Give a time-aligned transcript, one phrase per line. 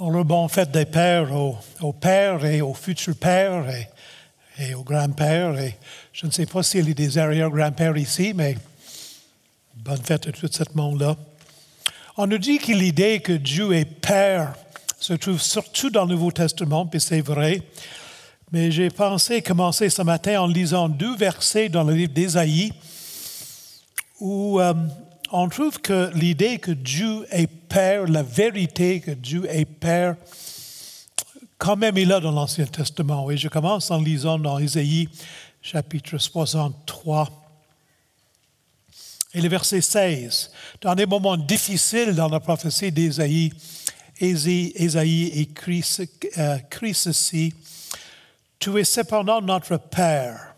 [0.00, 3.88] On le bon fête des pères aux, aux pères et aux futurs pères et,
[4.62, 5.58] et aux grands-pères.
[5.58, 5.76] Et
[6.12, 8.56] je ne sais pas s'il y a des arrière-grands-pères ici, mais
[9.74, 11.16] bonne fête à tout ce monde-là.
[12.16, 14.54] On nous dit que l'idée que Dieu est père
[15.00, 17.62] se trouve surtout dans le Nouveau Testament, puis c'est vrai.
[18.52, 22.72] Mais j'ai pensé commencer ce matin en lisant deux versets dans le livre d'Ésaïe
[24.20, 24.74] où euh,
[25.30, 30.16] on trouve que l'idée que Dieu est Père, la vérité que Dieu est Père,
[31.58, 33.30] quand même est là dans l'Ancien Testament.
[33.30, 35.08] Et je commence en lisant dans Ésaïe
[35.60, 37.28] chapitre 63
[39.34, 40.50] et le verset 16.
[40.80, 43.52] Dans des moments difficiles dans la prophétie d'Ésaïe,
[44.20, 45.84] Ésaïe écrit,
[46.38, 47.52] euh, écrit ceci.
[48.58, 50.54] Tu es cependant notre Père,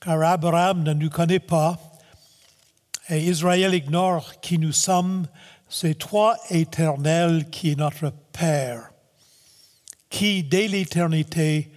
[0.00, 1.78] car Abraham ne nous connaît pas
[3.08, 5.26] et Israël ignore qui nous sommes.
[5.68, 8.90] C'est toi, éternel, qui est notre Père,
[10.10, 11.70] qui, dès l'éternité,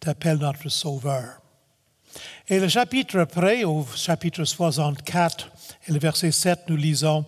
[0.00, 1.40] t'appelle notre Sauveur.
[2.48, 5.50] Et le chapitre après, au chapitre 64
[5.88, 7.24] et le verset 7, nous lisons,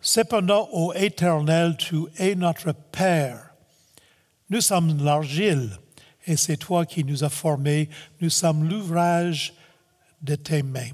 [0.00, 3.48] Cependant, ô Éternel, tu es notre Père
[4.50, 5.70] nous sommes l'argile
[6.26, 7.90] et c'est toi qui nous as formés.
[8.20, 9.52] Nous sommes l'ouvrage
[10.22, 10.92] de tes mains.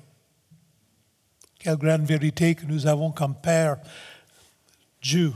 [1.65, 3.79] Quelle grande vérité que nous avons comme Père
[5.01, 5.33] Dieu.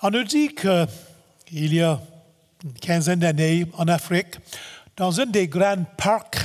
[0.00, 2.00] On nous dit qu'il y a
[2.62, 4.36] une quinzaine d'années en Afrique,
[4.96, 6.38] dans un des grands parcs,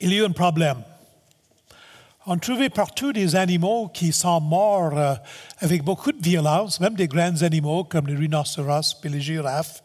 [0.00, 0.82] il y a eu un problème.
[2.24, 5.14] On trouvait partout des animaux qui sont morts euh,
[5.58, 9.82] avec beaucoup de violence, même des grands animaux comme les rhinocéros et les girafes.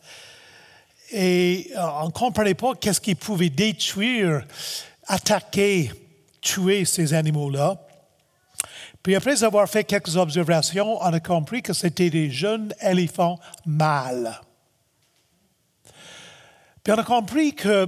[1.12, 4.46] Et euh, on ne comprenait pas qu'est-ce qui pouvait détruire,
[5.08, 5.92] attaquer,
[6.42, 7.78] tuer ces animaux-là.
[9.04, 14.40] Puis après avoir fait quelques observations, on a compris que c'était des jeunes éléphants mâles.
[16.84, 17.88] Puis on a compris que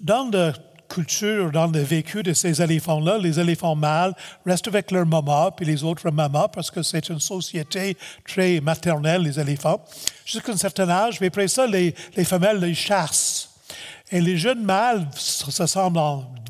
[0.00, 0.52] dans le
[0.88, 4.14] culture, dans le vécu de ces éléphants-là, les éléphants mâles
[4.44, 7.96] restent avec leur maman, puis les autres mamas, parce que c'est une société
[8.26, 9.84] très maternelle, les éléphants,
[10.24, 11.20] jusqu'à un certain âge.
[11.20, 11.92] Mais après ça, les,
[12.24, 13.47] femelles les chassent.
[14.10, 15.06] Et les jeunes mâles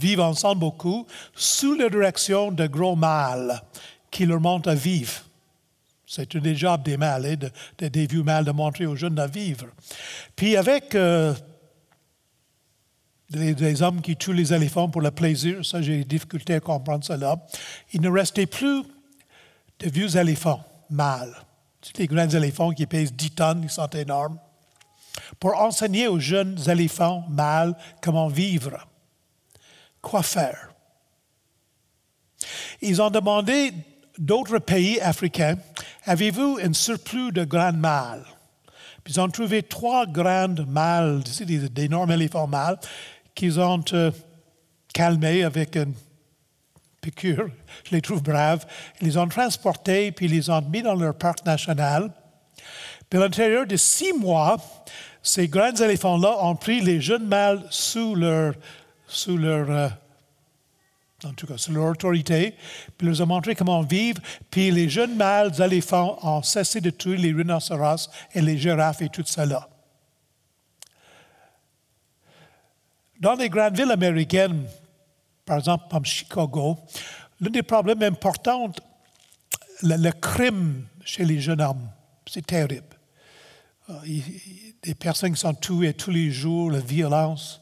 [0.01, 3.63] vivent ensemble beaucoup sous la direction de gros mâles
[4.11, 5.23] qui leur montrent à vivre.
[6.07, 9.27] C'est un des jobs des mâles, hein, des vieux mâles, de montrer aux jeunes à
[9.27, 9.67] vivre.
[10.35, 11.35] Puis avec euh,
[13.31, 15.65] des, hommes qui tuent les éléphants pour le plaisir.
[15.65, 17.37] Ça, j'ai des difficultés à comprendre cela.
[17.93, 18.83] Il ne restait plus
[19.81, 21.35] de vieux éléphants mâles.
[21.99, 24.39] Les grands éléphants qui pèsent 10 tonnes, ils sont énormes.
[25.41, 28.87] Pour enseigner aux jeunes éléphants mâles comment vivre,
[30.01, 30.71] quoi faire?
[32.81, 33.73] Ils ont demandé
[34.19, 35.57] d'autres pays africains,
[36.05, 38.25] avez-vous un surplus de grands mâles?
[39.09, 41.23] Ils ont trouvé trois grandes mâles,
[41.73, 42.79] d'énormes éléphants mâles,
[43.35, 44.11] qu'ils ont euh,
[44.93, 45.95] calmés avec une
[47.01, 47.49] piqûre.
[47.85, 48.67] Je les trouve braves.
[49.01, 52.13] Ils les ont transportés, puis ils les ont mis dans leur parc national.
[53.11, 54.59] À l'intérieur de six mois,
[55.23, 58.55] ces grands éléphants-là ont pris les jeunes mâles sous leur,
[59.07, 59.89] sous leur, euh,
[61.25, 62.55] en tout cas, sous leur autorité,
[62.99, 64.21] puis ils leur ont montré comment vivre.
[64.51, 69.09] Puis les jeunes mâles éléphants ont cessé de tuer les rhinocéros et les girafes et
[69.09, 69.69] tout cela.
[73.19, 74.67] Dans les grandes villes américaines,
[75.47, 76.77] par exemple comme Chicago,
[77.41, 78.71] l'un des problèmes importants,
[79.83, 81.89] le, le crime chez les jeunes hommes,
[82.27, 82.98] c'est terrible.
[83.91, 84.21] Euh,
[84.83, 87.59] des personnes qui sont tuées tous les jours, la violence.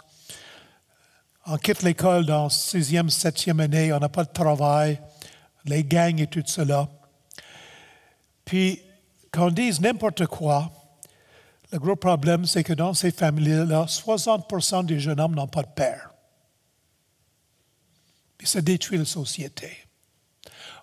[1.47, 5.01] On quitte l'école dans sixième, septième année, on n'a pas de travail,
[5.65, 6.89] les gangs et tout cela.
[8.45, 8.83] Puis,
[9.31, 10.73] quand on dit n'importe quoi,
[11.73, 15.73] le gros problème, c'est que dans ces familles-là, 60% des jeunes hommes n'ont pas de
[15.75, 16.11] père.
[18.37, 19.71] Puis ça détruit la société.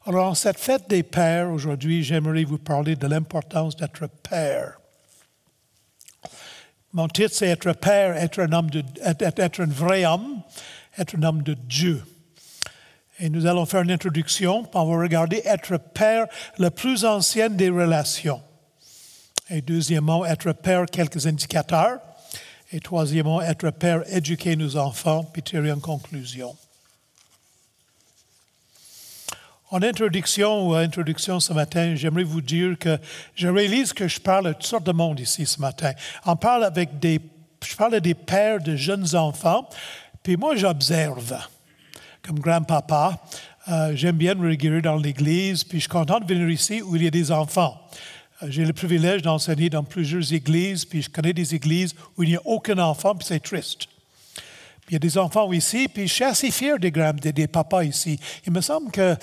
[0.05, 4.79] Alors, en cette fête des pères, aujourd'hui, j'aimerais vous parler de l'importance d'être père.
[6.93, 10.41] Mon titre, c'est être père, être un, homme de, être un vrai homme,
[10.97, 12.03] être un homme de Dieu.
[13.19, 16.27] Et nous allons faire une introduction, on va regarder être père,
[16.59, 18.41] la plus ancienne des relations.
[19.49, 21.99] Et deuxièmement, être père, quelques indicateurs.
[22.71, 26.55] Et troisièmement, être père, éduquer nos enfants, puis tirer une conclusion.
[29.73, 32.99] En introduction ou introduction ce matin, j'aimerais vous dire que
[33.33, 35.93] je réalise que je parle à toutes sortes de monde ici ce matin.
[36.27, 37.19] On parle avec des,
[37.65, 39.67] je parle des pères de jeunes enfants,
[40.21, 41.39] puis moi j'observe
[42.21, 43.19] comme grand-papa.
[43.67, 46.95] Euh, J'aime bien me réguler dans l'Église, puis je suis content de venir ici où
[46.95, 47.81] il y a des enfants.
[48.43, 52.29] Euh, J'ai le privilège d'enseigner dans plusieurs églises, puis je connais des églises où il
[52.29, 53.87] n'y a aucun enfant, puis c'est triste.
[54.89, 57.83] Il y a des enfants ici, puis je suis assez fier des, des, des papas
[57.83, 58.19] ici.
[58.45, 59.15] Il me semble que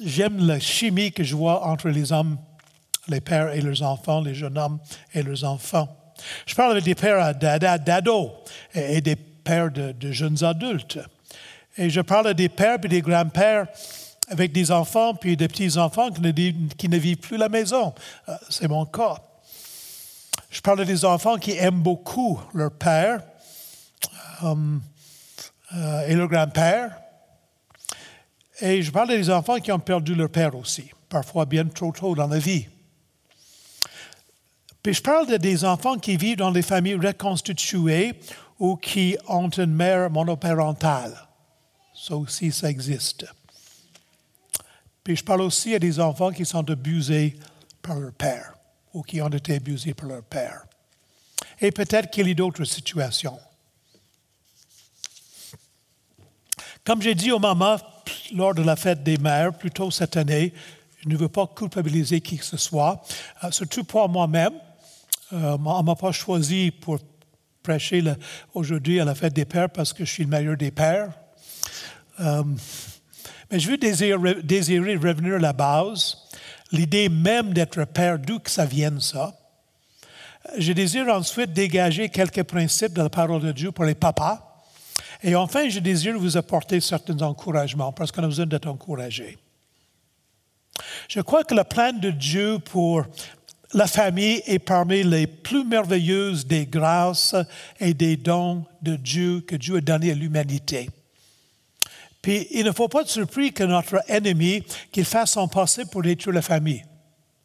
[0.00, 2.38] j'aime la chimie que je vois entre les hommes,
[3.08, 4.78] les pères et leurs enfants, les jeunes hommes
[5.12, 5.88] et leurs enfants.
[6.46, 8.30] Je parle avec des pères d'ados
[8.74, 10.98] et des pères de, jeunes adultes.
[11.76, 13.66] Et je parle des pères et des grands-pères
[14.28, 16.20] avec des enfants puis des petits-enfants qui,
[16.88, 17.92] ne vivent- plus la maison.
[18.28, 19.16] Euh, C'est mon cas.
[20.50, 23.22] Je parle des enfants qui aiment beaucoup leur père
[24.44, 24.54] euh,
[25.74, 26.98] euh, et leur grand-père.
[28.60, 32.14] Et je parle des enfants qui ont perdu leur père aussi, parfois bien trop tôt
[32.14, 32.66] dans la vie.
[34.82, 38.14] Puis je parle de des enfants qui vivent dans des familles reconstituées
[38.58, 41.16] ou qui ont une mère monoparentale.
[41.94, 43.26] Ça aussi, ça existe.
[45.04, 47.36] Puis je parle aussi des enfants qui sont abusés
[47.80, 48.54] par leur père
[48.92, 50.64] ou qui ont été abusés par leur père.
[51.60, 53.38] Et peut-être qu'il y a d'autres situations.
[56.84, 57.76] Comme j'ai dit aux mamans
[58.34, 60.52] lors de la fête des mères, plus tôt cette année,
[60.98, 63.00] je ne veux pas culpabiliser qui que ce soit,
[63.44, 64.54] euh, surtout pour moi-même.
[65.32, 66.98] Euh, on ne m'a pas choisi pour
[67.62, 68.02] prêcher
[68.52, 71.12] aujourd'hui à la fête des pères parce que je suis le meilleur des pères.
[72.18, 72.42] Euh,
[73.48, 76.16] mais je veux désirer, désirer revenir à la base,
[76.72, 79.38] l'idée même d'être père, d'où que ça vienne ça?
[80.58, 84.51] Je désire ensuite dégager quelques principes de la parole de Dieu pour les papas.
[85.22, 89.38] Et enfin, je désire vous apporter certains encouragements parce qu'on a besoin d'être encouragé.
[91.08, 93.04] Je crois que le plan de Dieu pour
[93.74, 97.34] la famille est parmi les plus merveilleuses des grâces
[97.78, 100.90] et des dons de Dieu que Dieu a donnés à l'humanité.
[102.20, 106.02] Puis il ne faut pas être surpris que notre ennemi qu'il fasse son possible pour
[106.02, 106.84] détruire la famille.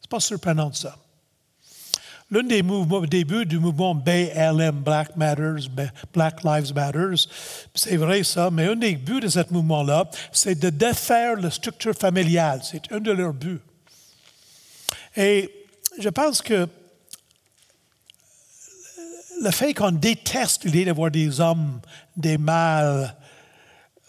[0.00, 0.96] C'est pas surprenant ça.
[2.30, 7.26] L'un des mouvements, débuts du mouvement BLM, Black Lives Matters,
[7.74, 11.94] c'est vrai ça, mais un des buts de ce mouvement-là, c'est de défaire la structure
[11.94, 12.60] familiale.
[12.62, 13.60] C'est un de leurs buts.
[15.16, 15.50] Et
[15.98, 16.68] je pense que
[19.40, 21.80] le fait qu'on déteste l'idée d'avoir des hommes,
[22.14, 23.14] des mâles,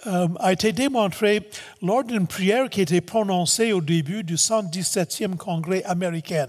[0.07, 1.50] euh, a été démontré
[1.81, 6.48] lors d'une prière qui a été prononcée au début du 117e congrès américain.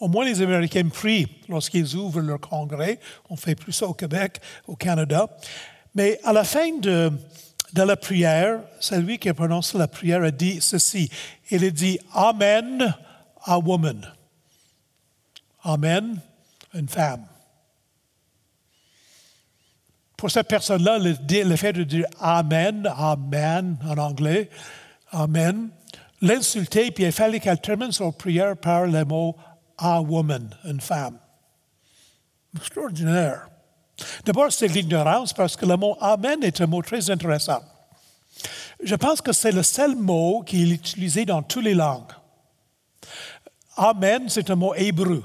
[0.00, 3.00] Au moins, les Américains prient lorsqu'ils ouvrent leur congrès.
[3.28, 5.28] On fait plus ça au Québec, au Canada.
[5.94, 7.10] Mais à la fin de,
[7.74, 11.10] la prière, celui qui a prononcé la prière a dit ceci.
[11.50, 12.94] Il a dit Amen,
[13.44, 14.06] a woman.
[15.64, 16.20] Amen,
[16.74, 17.24] une femme.
[20.16, 24.48] Pour cette personne-là, le, le fait de dire Amen, Amen en anglais,
[25.10, 25.70] Amen,
[26.20, 29.36] l'insulter, puis il fallait qu'elle termine son prière par le mot
[29.78, 31.18] a woman, une femme.
[32.56, 33.48] Extraordinaire.
[34.24, 37.62] D'abord, c'est l'ignorance parce que le mot Amen est un mot très intéressant.
[38.82, 42.12] Je pense que c'est le seul mot qui est utilisé dans toutes les langues.
[43.76, 45.22] Amen, c'est un mot hébreu.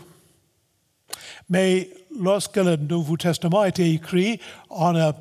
[1.49, 1.89] Mais
[2.19, 4.39] lorsque le Nouveau Testament a été écrit,
[4.69, 5.13] on a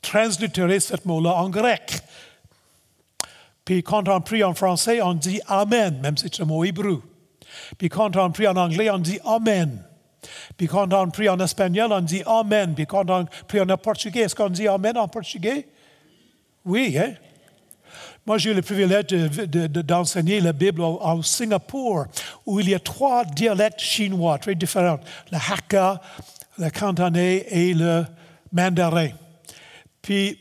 [0.00, 2.00] translittéré ce mot-là en grec.
[3.64, 7.02] Puis quand on prie en français, on dit Amen, même si c'est un mot hébreu.
[7.78, 9.82] Puis quand on prie en anglais, on dit Amen.
[10.56, 12.74] Puis quand on prie en espagnol, on dit Amen.
[12.74, 15.66] Puis quand on prie en portugais, est-ce qu'on dit Amen en portugais?
[16.64, 17.14] Oui, hein?
[18.24, 22.04] Moi, j'ai eu le privilège d'enseigner de, la Bible au, Singapour,
[22.46, 25.00] où il y a trois dialectes chinois très différents,
[25.32, 26.00] le Hakka,
[26.56, 28.04] le Cantonais et le
[28.52, 29.08] Mandarin.
[30.00, 30.38] Puis,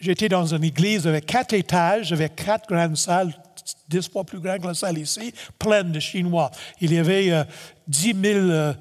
[0.00, 3.32] j'étais dans une église avec quatre étages, avec quatre grandes salles,
[3.88, 6.50] dix fois plus grandes que la salle ici, pleine de Chinois.
[6.80, 7.44] Il y avait euh,
[7.88, 8.74] 10 000 euh,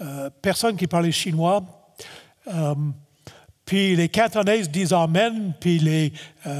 [0.00, 1.62] euh, personnes qui parlaient chinois.
[3.64, 6.12] Puis les Cantonais disent Amen, puis les,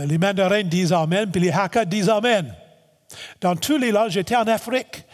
[0.07, 2.55] les Mandarins disent Amen, puis les Hakka disent Amen.
[3.41, 5.05] Dans tous les langues, j'étais en Afrique,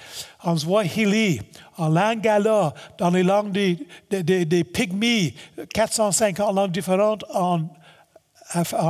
[0.42, 1.40] en Swahili,
[1.78, 3.78] en Lingala, dans les langues des,
[4.10, 5.34] des, Pygmies,
[5.72, 7.62] 450 langues différentes en,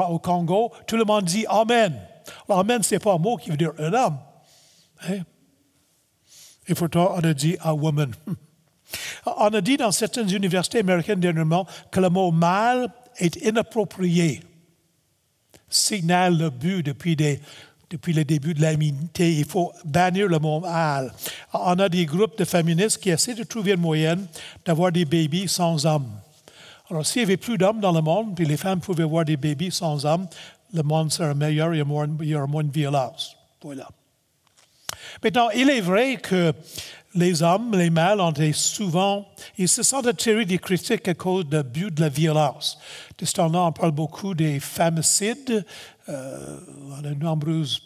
[0.08, 1.94] au Congo, tout le monde dit Amen.
[2.48, 4.18] Amen, ce n'est pas un mot qui veut dire un homme.
[5.08, 5.20] Hein?
[6.68, 8.12] Et pourtant, on a dit a woman.
[9.26, 14.40] On a dit dans certaines universités américaines dernièrement que le mot mâle est inapproprié.
[15.68, 19.32] Signale le but depuis le début de l'humanité.
[19.34, 21.12] Il faut bannir le mot mâle.
[21.52, 24.26] On a des groupes de féministes qui essaient de trouver une moyenne
[24.64, 26.08] d'avoir des bébés sans hommes.
[26.88, 29.36] Alors, s'il n'y avait plus d'hommes dans le monde, puis les femmes pouvaient avoir des
[29.36, 30.28] bébés sans hommes,
[30.72, 33.36] le monde sera meilleur, il y, aura moins, de violence.
[33.62, 33.88] Voilà.
[35.22, 36.52] Maintenant, il est vrai que
[37.14, 41.48] les hommes, les mâles, ont été souvent, ils se sont attirés des critiques à cause
[41.48, 42.78] de but de la violence.
[43.18, 45.64] De ce temps-là, on parle beaucoup des femicides.
[46.08, 47.82] Euh, on a de nombreuses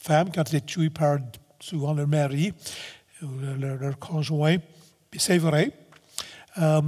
[0.00, 1.18] femmes qui ont été tuées par
[1.60, 2.52] souvent leur mari
[3.22, 4.56] ou leur, conjoint.
[5.16, 5.70] C'est vrai.
[6.58, 6.80] Euh,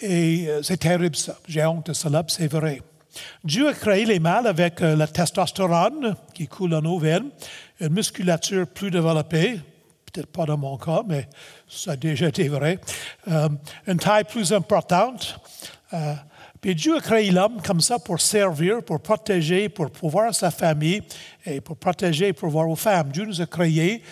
[0.00, 1.38] et euh, c'est terrible ça.
[1.46, 2.80] J'ai de cela, c'est vrai.
[3.44, 7.30] Dieu a créé les mâles avec la testostérone qui coule dans nos veines,
[7.80, 9.60] une musculature plus développée,
[10.10, 11.28] peut-être pas dans mon cas, mais
[11.68, 12.78] ça a déjà été vrai,
[13.28, 13.48] euh,
[13.86, 15.38] une taille plus importante.
[15.92, 16.14] Euh,
[16.60, 21.02] puis Dieu a créé l'homme comme ça pour servir, pour protéger, pour pouvoir sa famille
[21.46, 23.10] et pour protéger et pouvoir aux femmes.
[23.10, 24.02] Dieu nous a créés,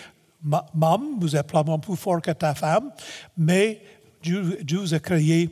[0.41, 2.91] maman, vous êtes probablement plus fort que ta femme,
[3.37, 3.81] mais
[4.21, 5.49] Dieu vous a créé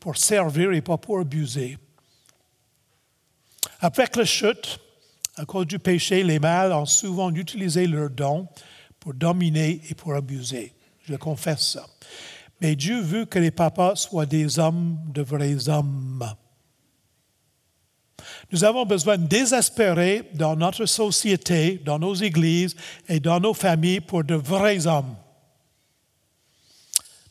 [0.00, 1.78] pour servir et pas pour abuser.
[3.80, 4.78] Après la chute,
[5.36, 8.46] à cause du péché, les mâles ont souvent utilisé leurs dons
[8.98, 10.74] pour dominer et pour abuser.
[11.04, 11.86] Je confesse ça.
[12.60, 16.34] Mais Dieu veut que les papas soient des hommes, de vrais hommes.
[18.52, 22.76] Nous avons besoin de désespérer dans notre société, dans nos églises
[23.08, 25.16] et dans nos familles pour de vrais hommes.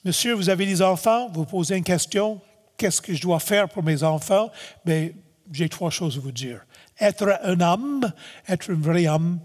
[0.04, 2.42] Monsieur, vous avez des enfants, vous posez une question,
[2.78, 4.50] qu'est-ce que je dois faire pour mes enfants?
[4.86, 5.14] Mais
[5.52, 6.66] j'ai trois choses à vous dire.
[7.00, 8.12] Être un homme,
[8.48, 9.40] être un vrai homme,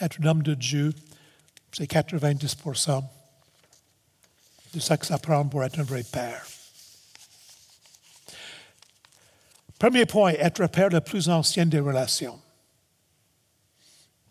[0.00, 0.92] être un homme de Dieu
[1.72, 3.02] c'est 90%
[4.74, 6.46] de ce que ça prend pour être un vrai père.
[9.78, 12.38] Premier point, être père le plus ancien des relations.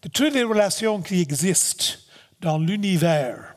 [0.02, 1.98] De toutes les relations qui existent
[2.40, 3.56] dans l'univers,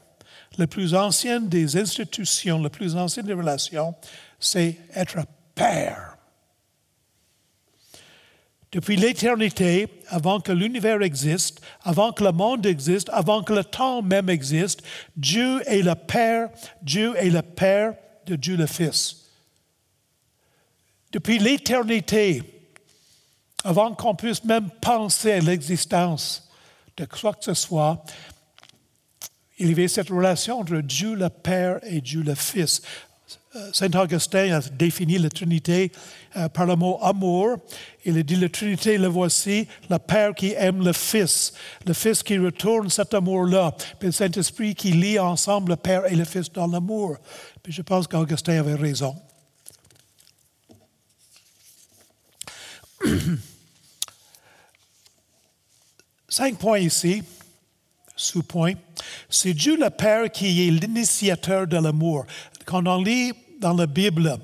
[0.59, 3.95] la plus ancienne des institutions, la plus ancienne des relations,
[4.41, 5.19] c'est être
[5.55, 6.14] père.
[8.75, 14.03] Depuis l'éternité, avant que l'univers existe, avant que le monde existe, avant que le temps
[14.03, 14.83] même existe,
[15.17, 16.49] Dieu est le Père,
[16.83, 17.95] Dieu est le Père
[18.27, 19.27] de Dieu le Fils.
[21.13, 22.43] Depuis l'éternité,
[23.63, 26.51] avant qu'on puisse même penser à l'existence
[26.97, 28.05] de quoi que ce soit,
[29.57, 32.83] il y avait cette relation entre Dieu le Père et Dieu le Fils.
[33.55, 35.93] Euh, Saint Augustin a défini la Trinité
[36.37, 37.57] euh, par le mot amour.
[38.05, 41.53] Il a dit la Trinité, le voici, le Père qui aime le Fils,
[41.87, 46.15] le Fils qui retourne cet amour-là, puis le Saint-Esprit qui lie ensemble le Père et
[46.15, 47.17] le Fils dans l'amour.
[47.67, 49.17] Je pense qu'Augustin avait raison.
[56.29, 57.23] Cinq points ici,
[58.17, 58.75] sous-points.
[59.29, 62.27] C'est Dieu le Père qui est l'initiateur de l'amour.
[62.65, 64.37] Quand on lit dans la Bible.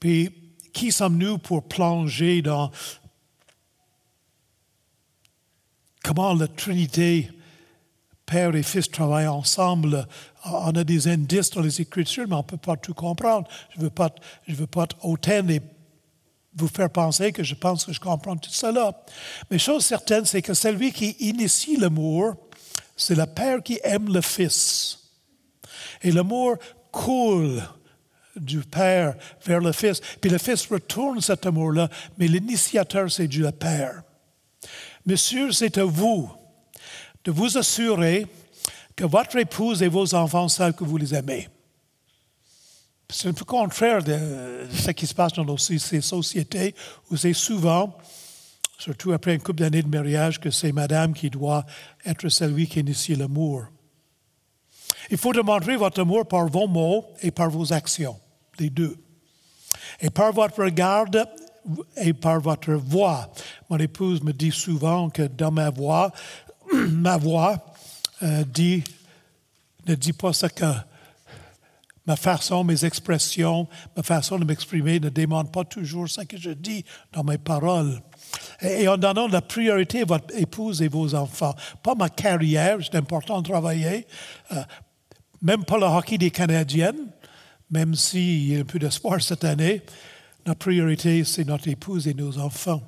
[0.00, 0.32] Puis,
[0.76, 2.70] qui sommes-nous pour plonger dans
[6.04, 7.30] comment la Trinité,
[8.26, 10.06] Père et Fils travaillent ensemble?
[10.44, 13.48] On a des indices dans les Écritures, mais on ne peut pas tout comprendre.
[13.70, 14.10] Je ne veux pas,
[14.46, 15.62] je veux pas autant et
[16.54, 19.02] vous faire penser que je pense que je comprends tout cela.
[19.50, 22.34] Mais chose certaine, c'est que celui qui initie l'amour,
[22.94, 24.98] c'est le Père qui aime le Fils.
[26.02, 26.56] Et l'amour
[26.92, 27.62] coule
[28.36, 29.14] du Père
[29.44, 30.00] vers le Fils.
[30.20, 31.88] Puis le Fils retourne cet amour-là,
[32.18, 34.02] mais l'initiateur, c'est Dieu le Père.
[35.04, 36.30] Monsieur, c'est à vous
[37.24, 38.26] de vous assurer
[38.94, 41.48] que votre épouse et vos enfants savent que vous les aimez.
[43.08, 46.74] C'est un peu contraire de ce qui se passe dans ces sociétés
[47.10, 47.96] où c'est souvent,
[48.78, 51.64] surtout après une couple d'années de mariage, que c'est madame qui doit
[52.04, 53.66] être celui qui initie l'amour.
[55.08, 58.18] Il faut démontrer votre amour par vos mots et par vos actions
[58.58, 58.96] les deux.
[60.00, 61.06] Et par votre regard
[61.96, 63.30] et par votre voix.
[63.68, 66.12] Mon épouse me dit souvent que dans ma voix,
[66.72, 67.58] ma voix
[68.22, 68.82] euh, dit,
[69.86, 70.64] ne dit pas ce que
[72.06, 76.50] ma façon, mes expressions, ma façon de m'exprimer ne demande pas toujours ce que je
[76.50, 78.00] dis dans mes paroles.
[78.60, 81.54] Et, en donnant la priorité à votre épouse et vos enfants.
[81.82, 84.06] Pas ma carrière, c'est important de travailler.
[84.52, 84.62] Euh,
[85.42, 87.08] même pas le hockey des Canadiennes,
[87.70, 89.82] même s'il y a un peu d'espoir cette année,
[90.46, 92.82] notre priorité, c'est notre épouse et nos enfants.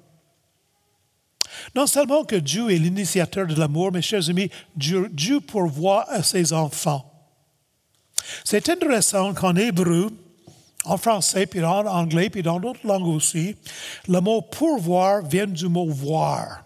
[1.75, 6.23] Non seulement que Dieu est l'initiateur de l'amour, mes chers amis, Dieu, Dieu pourvoit à
[6.23, 7.05] ses enfants.
[8.45, 10.11] C'est intéressant qu'en hébreu,
[10.85, 13.57] en français, puis en anglais, puis dans d'autres langues aussi,
[14.07, 16.65] le mot pourvoir vient du mot voir.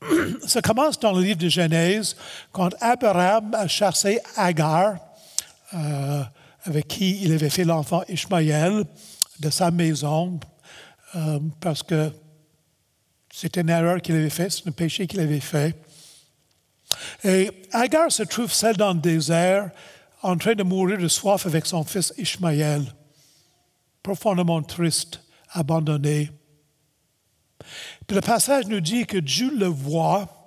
[0.46, 2.16] Ça commence dans le livre de Genèse,
[2.52, 4.96] quand Abraham a chassé Agar,
[5.74, 6.22] euh,
[6.64, 8.84] avec qui il avait fait l'enfant Ishmaël
[9.40, 10.40] de sa maison,
[11.14, 12.10] euh, parce que
[13.36, 15.74] C'est une erreur qu'il avait faite, c'est un péché qu'il avait fait.
[17.24, 19.72] Et Agar se trouve seule dans le désert,
[20.22, 22.84] en train de mourir de soif avec son fils Ishmaël,
[24.04, 26.30] profondément triste, abandonné.
[28.06, 30.46] Puis le passage nous dit que Dieu le voit,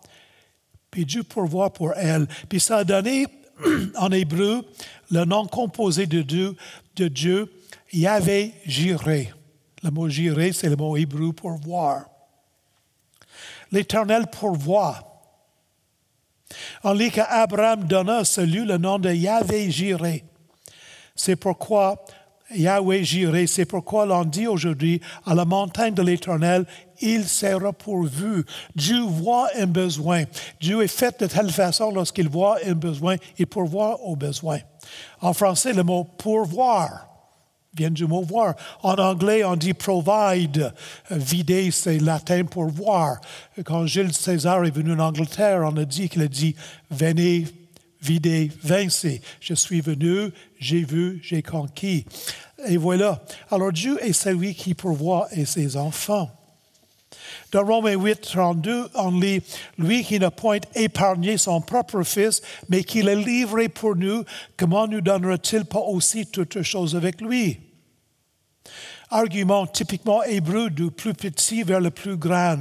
[0.90, 2.26] puis Dieu pourvoit pour elle.
[2.48, 3.28] Puis ça a donné
[3.96, 4.66] en hébreu
[5.12, 6.56] le nom composé de Dieu,
[6.96, 7.52] de Dieu
[7.94, 9.34] Yahvé Jiré.
[9.84, 12.06] Le mot Jiré, c'est le mot hébreu pour voir.
[13.72, 15.04] L'Éternel pourvoit.
[16.84, 20.24] On lit qu'Abraham donna à celui le nom de Yahvé Jiré.
[21.16, 22.06] C'est pourquoi
[22.56, 26.66] Yahweh Jiré, c'est pourquoi l'on dit aujourd'hui à la montagne de l'Éternel,
[27.02, 28.46] il sera pourvu.
[28.76, 30.24] Dieu voit un besoin.
[30.60, 34.60] Dieu est fait de telle façon, lorsqu'il voit un besoin, il pourvoit au besoin.
[35.22, 37.08] En français, le mot pourvoir
[37.78, 38.56] vient du mot voir.
[38.82, 40.74] En anglais, on dit provide.
[41.12, 43.22] Vider, c'est latin pour voir.
[43.64, 46.56] Quand Gilles César est venu en Angleterre, on a dit qu'il a dit
[46.90, 47.46] venez,
[48.02, 49.22] vider, vincez.
[49.40, 52.06] Je suis venu, j'ai vu, j'ai conquis.
[52.68, 53.24] Et voilà.
[53.52, 56.32] Alors Dieu est celui qui pourvoit et ses enfants.
[57.52, 59.42] Dans Romains 8, 32, on lit
[59.78, 64.24] Lui qui n'a point épargné son propre Fils, mais qui l'a livré pour nous,
[64.58, 67.67] comment nous donnera-t-il pas aussi toutes choses avec lui?
[69.10, 72.58] Argument typiquement hébreu du plus petit vers le plus grand.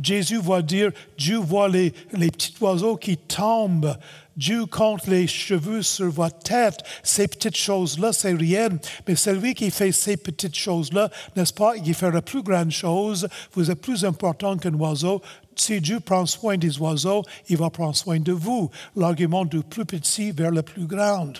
[0.00, 3.96] Jésus va dire Dieu voit les, les petits oiseaux qui tombent
[4.36, 6.80] Dieu compte les cheveux sur votre tête.
[7.02, 8.68] Ces petites choses-là, c'est rien.
[9.08, 13.28] Mais celui qui fait ces petites choses-là, n'est-ce pas, il fait la plus grande chose.
[13.54, 15.22] Vous êtes plus important qu'un oiseau.
[15.56, 18.70] Si Dieu prend soin des oiseaux, il va prendre soin de vous.
[18.94, 21.32] L'argument du plus petit vers le plus grand.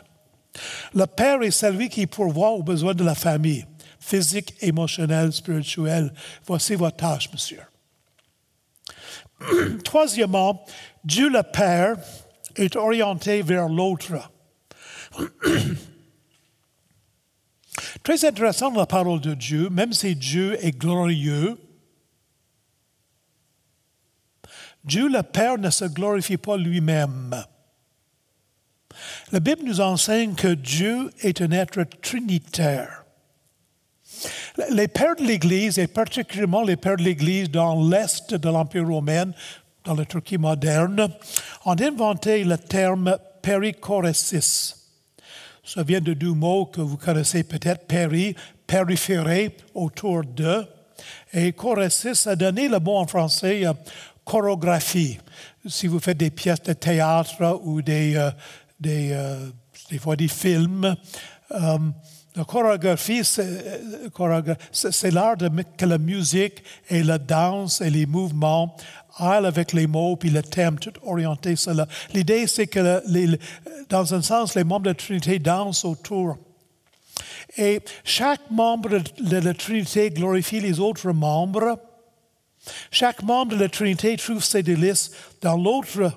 [0.94, 3.66] Le Père est celui qui pourvoit aux besoins de la famille,
[4.06, 6.12] physique, émotionnel, spirituel.
[6.46, 7.62] Voici votre tâche, monsieur.
[9.84, 10.64] Troisièmement,
[11.04, 11.96] Dieu le Père
[12.54, 14.30] est orienté vers l'autre.
[18.04, 21.58] Très intéressant la parole de Dieu, même si Dieu est glorieux,
[24.84, 27.42] Dieu le Père ne se glorifie pas lui-même.
[29.32, 33.05] La Bible nous enseigne que Dieu est un être trinitaire.
[34.70, 39.32] Les pères de l'Église, et particulièrement les pères de l'Église dans l'Est de l'Empire romain,
[39.84, 41.08] dans la Turquie moderne,
[41.64, 44.74] ont inventé le terme périchoresis.
[45.64, 50.64] Ça vient de deux mots que vous connaissez peut-être, péri, périphéré, autour de.
[51.32, 53.72] Et choresis a donné le mot en français euh,
[54.24, 55.18] chorégraphie.
[55.66, 58.30] Si vous faites des pièces de théâtre ou des, euh,
[58.78, 59.48] des, euh,
[59.90, 60.96] des fois des films,
[62.36, 68.76] la chorégraphie, c'est l'art de que la musique et la danse et les mouvements
[69.16, 70.92] aillent avec les mots puis le thème, tout
[71.56, 71.88] cela.
[72.12, 73.02] L'idée, c'est que,
[73.88, 76.36] dans un sens, les membres de la Trinité dansent autour.
[77.56, 81.78] Et chaque membre de la Trinité glorifie les autres membres.
[82.90, 86.12] Chaque membre de la Trinité trouve ses délices dans l'autre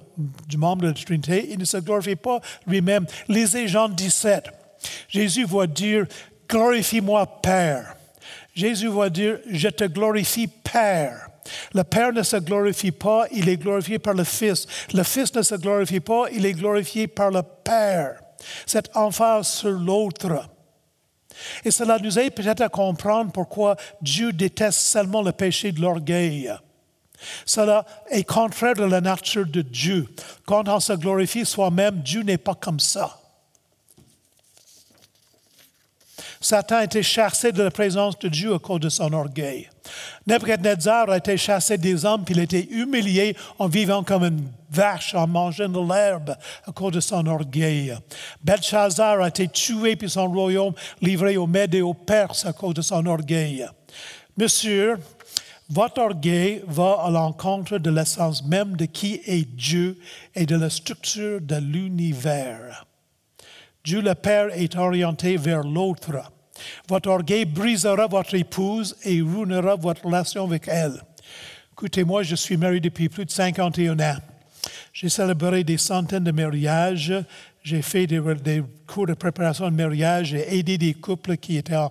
[0.58, 1.48] membre de la Trinité.
[1.50, 3.06] Il ne se glorifie pas lui-même.
[3.30, 4.50] Lisez Jean 17.
[5.08, 6.06] Jésus va dire,
[6.48, 7.96] glorifie-moi Père.
[8.54, 11.30] Jésus va dire, je te glorifie Père.
[11.74, 14.68] Le Père ne se glorifie pas, il est glorifié par le Fils.
[14.94, 18.20] Le Fils ne se glorifie pas, il est glorifié par le Père.
[18.66, 20.50] Cette emphase sur l'autre.
[21.64, 26.52] Et cela nous aide peut-être à comprendre pourquoi Dieu déteste seulement le péché de l'orgueil.
[27.46, 30.08] Cela est contraire de la nature de Dieu.
[30.46, 33.20] Quand on se glorifie soi-même, Dieu n'est pas comme ça.
[36.42, 39.70] Satan a été chassé de la présence de Dieu à cause de son orgueil.
[40.26, 44.48] Nebuchadnezzar a été chassé des hommes, puis il a été humilié en vivant comme une
[44.72, 47.98] vache, en mangeant de l'herbe à cause de son orgueil.
[48.42, 52.76] Belshazzar a été tué, puis son royaume livré aux Mèdes et aux Perses à cause
[52.76, 53.68] de son orgueil.
[54.38, 54.98] Monsieur,
[55.70, 60.00] votre orgueil va à l'encontre de l'essence même de qui est Dieu
[60.36, 62.86] et de la structure de l'univers.
[63.90, 66.32] Dieu le Père est orienté vers l'autre.
[66.88, 71.02] Votre orgueil brisera votre épouse et ruinera votre relation avec elle.
[71.72, 74.18] Écoutez-moi, je suis marié depuis plus de 51 ans.
[74.94, 77.16] J'ai célébré des centaines de mariages.
[77.64, 78.22] J'ai fait des,
[78.86, 80.28] cours de préparation de mariage.
[80.28, 81.90] J'ai aidé des couples qui étaient en,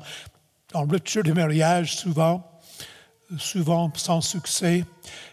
[0.84, 2.48] rupture de mariage souvent,
[3.38, 4.84] souvent sans succès.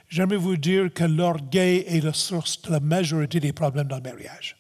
[0.10, 4.02] J'aimerais vous dire que l'orgueil est la source de la majorité des problèmes dans le
[4.02, 4.58] mariage.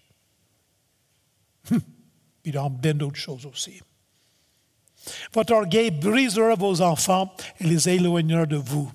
[2.46, 3.82] Puis dans bien d'autres choses aussi.
[5.34, 8.92] Votre orgueil brisera vos enfants et les éloignera de vous.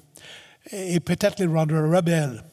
[0.70, 2.44] et peut-être les rendre rebelles.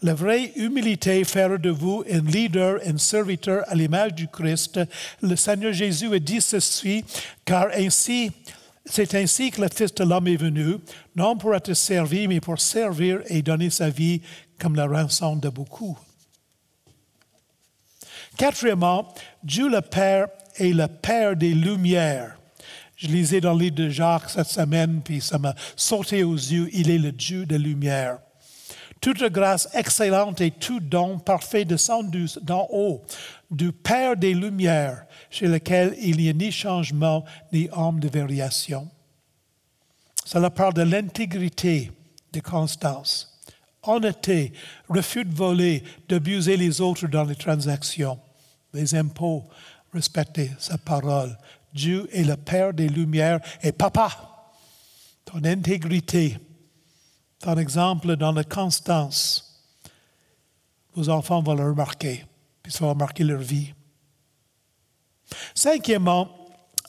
[0.00, 4.78] La vraie humilité fera de vous un leader, un serviteur à l'image du Christ.
[5.20, 7.04] Le Seigneur Jésus a dit ceci,
[7.44, 8.30] car ainsi,
[8.86, 10.76] c'est ainsi que le Fils de l'homme est venu,
[11.16, 14.22] non pour être servi, mais pour servir et donner sa vie
[14.56, 15.98] comme la rançon de beaucoup.
[18.36, 19.08] Quatrièmement,
[19.42, 22.36] Dieu le Père est le Père des Lumières.
[22.96, 26.68] Je lisais dans le livre de Jacques cette semaine, puis ça m'a sauté aux yeux.
[26.72, 28.18] Il est le Dieu des Lumières.
[29.00, 32.08] Toute grâce excellente et tout don parfait descend
[32.42, 33.02] d'en haut,
[33.50, 38.88] du Père des Lumières, chez lequel il n'y a ni changement ni homme de variation.
[40.24, 41.90] Cela parle de l'intégrité,
[42.32, 43.31] de constance,
[43.82, 44.52] honnêteté,
[44.88, 48.18] refus de voler, d'abuser les autres dans les transactions,
[48.72, 49.48] les impôts,
[49.92, 51.36] respecter sa parole.
[51.74, 54.08] Dieu est le Père des Lumières et Papa,
[55.24, 56.38] ton intégrité,
[57.38, 59.48] ton exemple dans la constance,
[60.94, 62.24] vos enfants vont le remarquer,
[62.62, 63.72] puis ça va marquer leur vie.
[65.54, 66.28] Cinquièmement,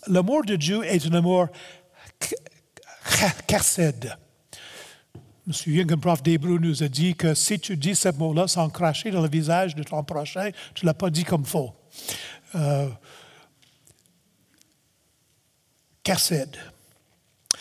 [0.08, 1.48] l'amour de Dieu est un amour
[3.48, 4.18] cassède.
[5.46, 8.70] Je me souviens prof d'hébreu nous a dit que si tu dis ce mot-là sans
[8.70, 11.74] cracher dans le visage de ton prochain, tu ne l'as pas dit comme faux.
[12.56, 12.88] Euh,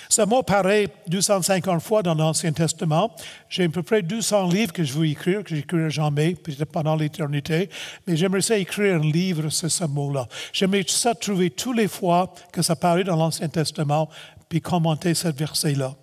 [0.09, 3.17] ce mot paraît 250 fois dans l'Ancien Testament.
[3.49, 6.95] J'ai à peu près 200 livres que je veux écrire, que j'écrirai jamais, peut-être pendant
[6.95, 7.71] l'éternité,
[8.07, 10.29] mais j'aimerais ça écrire un livre sur ce mot-là.
[10.53, 14.09] J'aimerais ça trouver toutes les fois que ça paraît dans l'Ancien Testament,
[14.49, 15.97] puis commenter ce verset-là.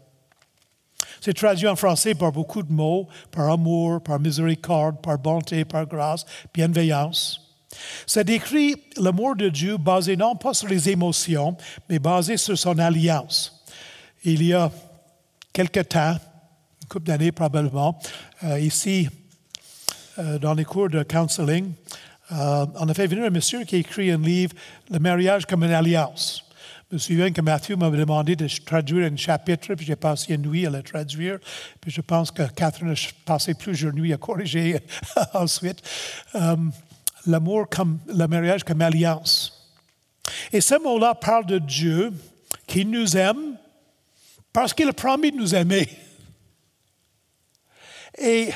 [1.22, 5.86] C'est traduit en français par beaucoup de mots, par amour, par miséricorde, par bonté, par
[5.86, 7.42] grâce, bienveillance.
[8.06, 11.56] Ça décrit l'amour de Dieu basé non pas sur les émotions,
[11.90, 13.60] mais basé sur son alliance
[14.24, 14.72] il y a
[15.54, 16.18] quelque temps,
[16.82, 18.00] une couple d'années probablement,
[18.44, 19.10] euh, ici,
[20.18, 21.72] euh, dans les cours de counseling,
[22.32, 24.54] euh, on a fait venir un monsieur qui a écrit un livre,
[24.92, 26.44] Le mariage comme une alliance.
[26.90, 30.42] Je me souviens que Mathieu m'avait demandé de traduire un chapitre, puis j'ai passé une
[30.42, 31.38] nuit à le traduire.
[31.80, 34.80] Puis je pense que Catherine a passé plusieurs nuits à corriger
[35.36, 35.84] ensuite.
[37.28, 39.72] L'amour comme le mariage comme alliance.
[40.52, 42.12] Et ce mot-là parle de Dieu
[42.66, 43.56] qui nous aime
[44.52, 45.88] parce qu'il a promis de nous aimer.
[48.18, 48.50] Et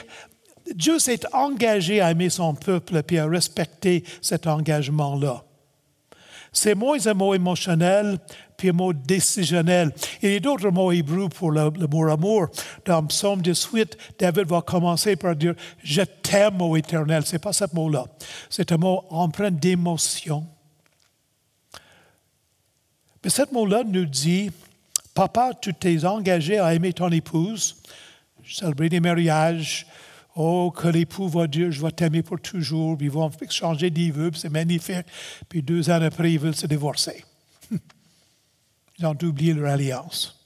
[0.74, 5.44] Dieu s'est engagé à aimer son peuple et à respecter cet engagement-là.
[6.54, 8.20] C'est moins un mot émotionnel,
[8.56, 9.92] puis un mot décisionnel.
[10.22, 12.48] Il y a d'autres mots hébreux pour le, mot amour.
[12.86, 17.26] Dans Psaume 18, David va commencer par dire Je t'aime, ô éternel.
[17.26, 18.06] Ce n'est pas ce mot-là.
[18.52, 20.46] C'est un mot empreint d'émotion.
[23.24, 24.52] Mais ce mot-là nous dit
[25.16, 27.78] Papa, tu t'es engagé à aimer ton épouse,
[28.46, 29.88] célébrer des mariages.
[30.36, 32.98] Oh, que l'époux va dire, je vais t'aimer pour toujours.
[32.98, 35.06] Puis ils vont changer des vœux, c'est magnifique.
[35.48, 37.24] Puis deux ans après, ils veulent se divorcer.
[39.00, 40.40] Ils ont oublié leur alliance.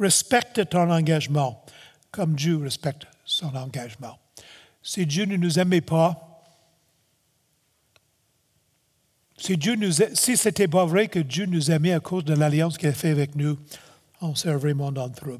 [0.00, 1.64] Respecte ton engagement
[2.10, 4.18] comme Dieu respecte son engagement.
[4.82, 6.42] Si Dieu ne nous aimait pas,
[9.36, 9.76] si, Dieu
[10.14, 13.10] si c'était pas vrai que Dieu nous aimait à cause de l'alliance qu'il a fait
[13.10, 13.56] avec nous,
[14.20, 15.38] on serait vraiment dans le.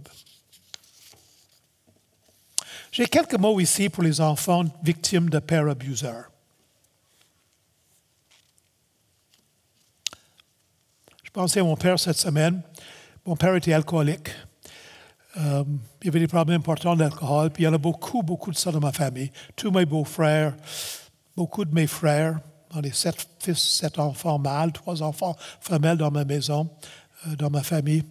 [2.99, 6.33] J'ai quelques mots ici pour les enfants victimes de pères abuseurs.
[11.23, 12.61] Je pensais à mon père cette semaine.
[13.25, 14.31] Mon père était alcoolique.
[15.37, 15.63] Euh,
[16.03, 17.51] il y avait des problèmes importants d'alcool.
[17.51, 19.31] Puis il y en a beaucoup, beaucoup de ça dans ma famille.
[19.55, 20.57] Tous mes beaux-frères,
[21.37, 22.41] beaucoup de mes frères.
[22.75, 26.69] On est sept fils, sept enfants mâles, trois enfants femelles dans ma maison,
[27.29, 28.03] euh, dans ma famille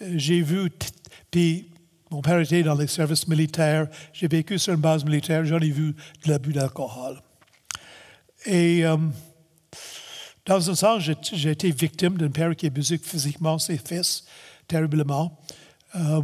[0.00, 0.70] j'ai vu,
[1.30, 1.70] puis
[2.10, 5.70] mon père était dans les services militaires, j'ai vécu sur une base militaire, j'en ai
[5.70, 5.94] vu
[6.24, 7.20] de l'abus d'alcool.
[8.46, 8.96] Et euh,
[10.46, 14.24] dans un sens, j'ai été victime d'un père qui abusait physiquement ses fils,
[14.66, 15.38] terriblement.
[15.96, 16.22] Euh,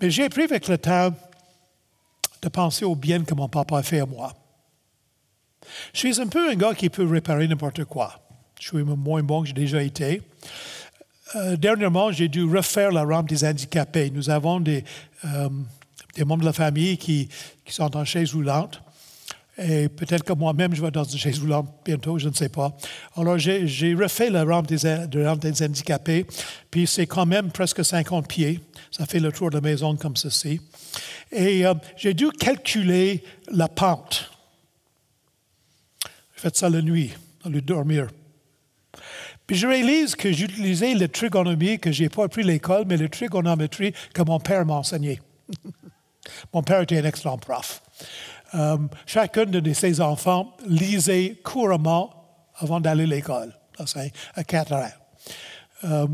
[0.00, 1.14] mais j'ai appris avec le temps
[2.42, 4.34] de penser au bien que mon papa a fait à moi.
[5.92, 8.20] Je suis un peu un gars qui peut réparer n'importe quoi.
[8.60, 10.22] Je suis moins bon que j'ai déjà été.
[11.34, 14.10] Euh, dernièrement, j'ai dû refaire la rampe des handicapés.
[14.10, 14.84] Nous avons des,
[15.24, 15.48] euh,
[16.18, 17.28] membres de la famille qui,
[17.66, 18.82] sont en chaise roulante.
[19.56, 22.76] Et peut-être que moi-même, je vais dans une chaise roulante bientôt, je ne sais pas.
[23.16, 26.26] Alors, j'ai refait la rampe des, de rampe des handicapés,
[26.70, 28.60] puis c'est quand même presque 50 pieds.
[28.90, 30.60] Ça fait le tour de la maison comme ceci.
[31.30, 34.30] Et euh, j'ai dû calculer la pente.
[36.34, 37.12] J'ai fait ça la nuit,
[37.44, 38.08] au lieu de dormir.
[39.52, 42.96] Puis je réalise que j'utilisais le trigonomie que je n'ai pas appris à l'école, mais
[42.96, 45.20] le trigonométrie que mon père m'a enseigné.
[46.54, 47.82] mon père était un excellent prof.
[48.54, 53.52] Euh, chacun de ses enfants lisait couramment avant d'aller à l'école,
[54.34, 54.86] à 4 ans.
[55.84, 56.06] Euh,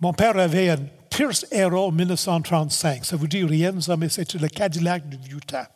[0.00, 3.04] mon père avait un Pierce Arrow 1935.
[3.04, 5.66] Ça vous dit rien, mais c'était le Cadillac du vieux temps.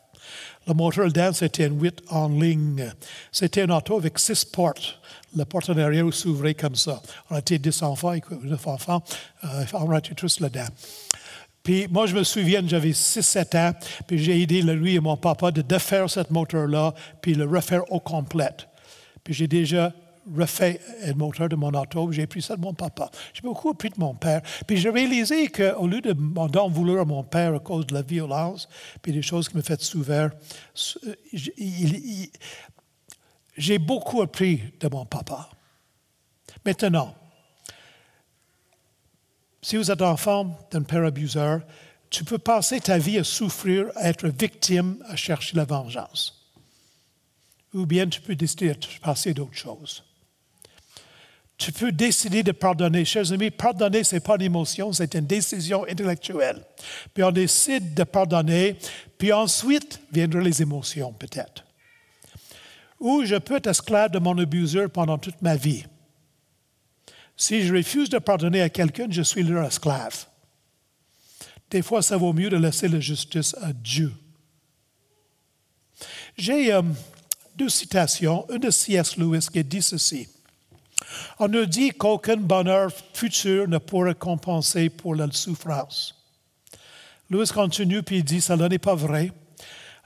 [0.66, 2.92] Le moteur dedans, c'était un 8 en ligne.
[3.30, 5.00] C'était un auto avec six portes.
[5.36, 7.00] Le porte en arrière s'ouvrait comme ça.
[7.30, 9.02] On était 10 enfants, 9 enfants,
[9.44, 10.66] euh, on était tous là-dedans.
[11.62, 13.72] Puis moi, je me souviens, j'avais 6-7 ans,
[14.06, 18.00] puis j'ai aidé lui et mon papa de défaire cette moteur-là, puis le refaire au
[18.00, 18.56] complet.
[19.22, 19.92] Puis j'ai déjà
[20.36, 23.10] refait le moteur de mon auto, j'ai pris ça de mon papa.
[23.32, 24.42] J'ai beaucoup appris de mon père.
[24.66, 28.02] Puis j'ai réalisé qu'au lieu de m'en vouloir à mon père à cause de la
[28.02, 28.68] violence,
[29.02, 30.30] puis des choses qui me font souffrir,
[33.56, 35.50] j'ai beaucoup appris de mon papa.
[36.64, 37.14] Maintenant,
[39.62, 41.60] si vous êtes enfant d'un père abuseur,
[42.08, 46.50] tu peux passer ta vie à souffrir, à être victime, à chercher la vengeance.
[47.72, 50.02] Ou bien tu peux décider de passer d'autres choses.
[51.56, 53.04] Tu peux décider de pardonner.
[53.04, 56.64] Chers amis, pardonner, ce n'est pas une émotion, c'est une décision intellectuelle.
[57.12, 58.76] Puis on décide de pardonner,
[59.18, 61.64] puis ensuite viendront les émotions, peut-être.
[63.00, 65.84] Ou je peux être esclave de mon abuseur pendant toute ma vie.
[67.36, 70.26] Si je refuse de pardonner à quelqu'un, je suis leur esclave.
[71.70, 74.12] Des fois, ça vaut mieux de laisser la justice à Dieu.
[76.36, 76.82] J'ai euh,
[77.56, 78.46] deux citations.
[78.50, 79.16] Une de C.S.
[79.16, 80.28] Lewis qui dit ceci.
[81.38, 86.14] On nous dit qu'aucun bonheur futur ne pourra compenser pour la souffrance.
[87.30, 89.32] Louis continue puis dit, ça n'est pas vrai.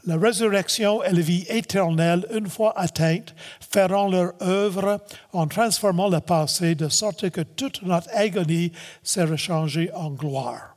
[0.06, 3.34] La résurrection et la vie éternelle, une fois atteintes,
[3.72, 5.00] feront leur œuvre
[5.32, 10.76] en transformant le passé de sorte que toute notre agonie sera changée en gloire.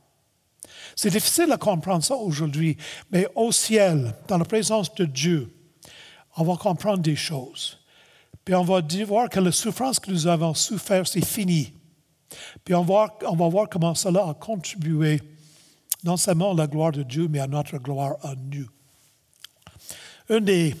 [0.96, 2.78] C'est difficile à comprendre ça aujourd'hui,
[3.12, 5.54] mais au ciel, dans la présence de Dieu,
[6.36, 7.78] on va comprendre des choses.
[8.44, 11.74] Puis on va voir que la souffrance que nous avons souffert, c'est fini.
[12.64, 15.20] Puis on va, on va voir comment cela a contribué
[16.02, 18.68] non seulement à la gloire de Dieu, mais à notre gloire à nous.
[20.30, 20.74] Un des,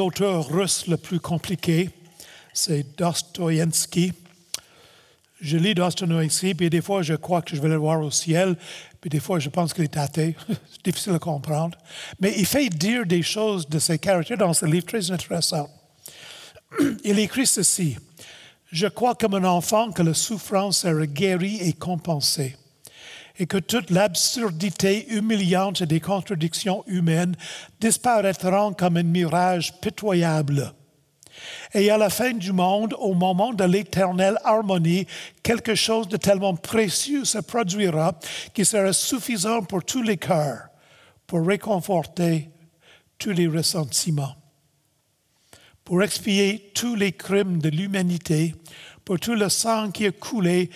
[0.00, 1.90] auteurs russes le plus compliqué,
[2.52, 4.12] c'est Dostoïevski.
[5.40, 8.56] Je lis Dostoïevski, puis des fois je crois que je vais le voir au ciel,
[9.00, 10.34] puis des fois je pense qu'il est athée.
[10.48, 11.78] c'est difficile à comprendre.
[12.20, 15.70] Mais il fait dire des choses de ses caractères dans ce livre très intéressant.
[17.04, 17.96] il écrit ceci.
[18.72, 22.56] Je crois comme un enfant que la souffrance sera guérie et compensée,
[23.38, 27.36] et que toute l'absurdité humiliante des contradictions humaines
[27.80, 30.72] disparaîtront comme un mirage pitoyable.
[31.74, 35.06] Et à la fin du monde, au moment de l'éternelle harmonie,
[35.42, 38.18] quelque chose de tellement précieux se produira
[38.54, 40.68] qui sera suffisant pour tous les cœurs,
[41.26, 42.50] pour réconforter
[43.18, 44.36] tous les ressentiments
[45.84, 48.54] pour expier tous les crimes de l'humanité,
[49.04, 50.70] pour tout le sang qui est coulé,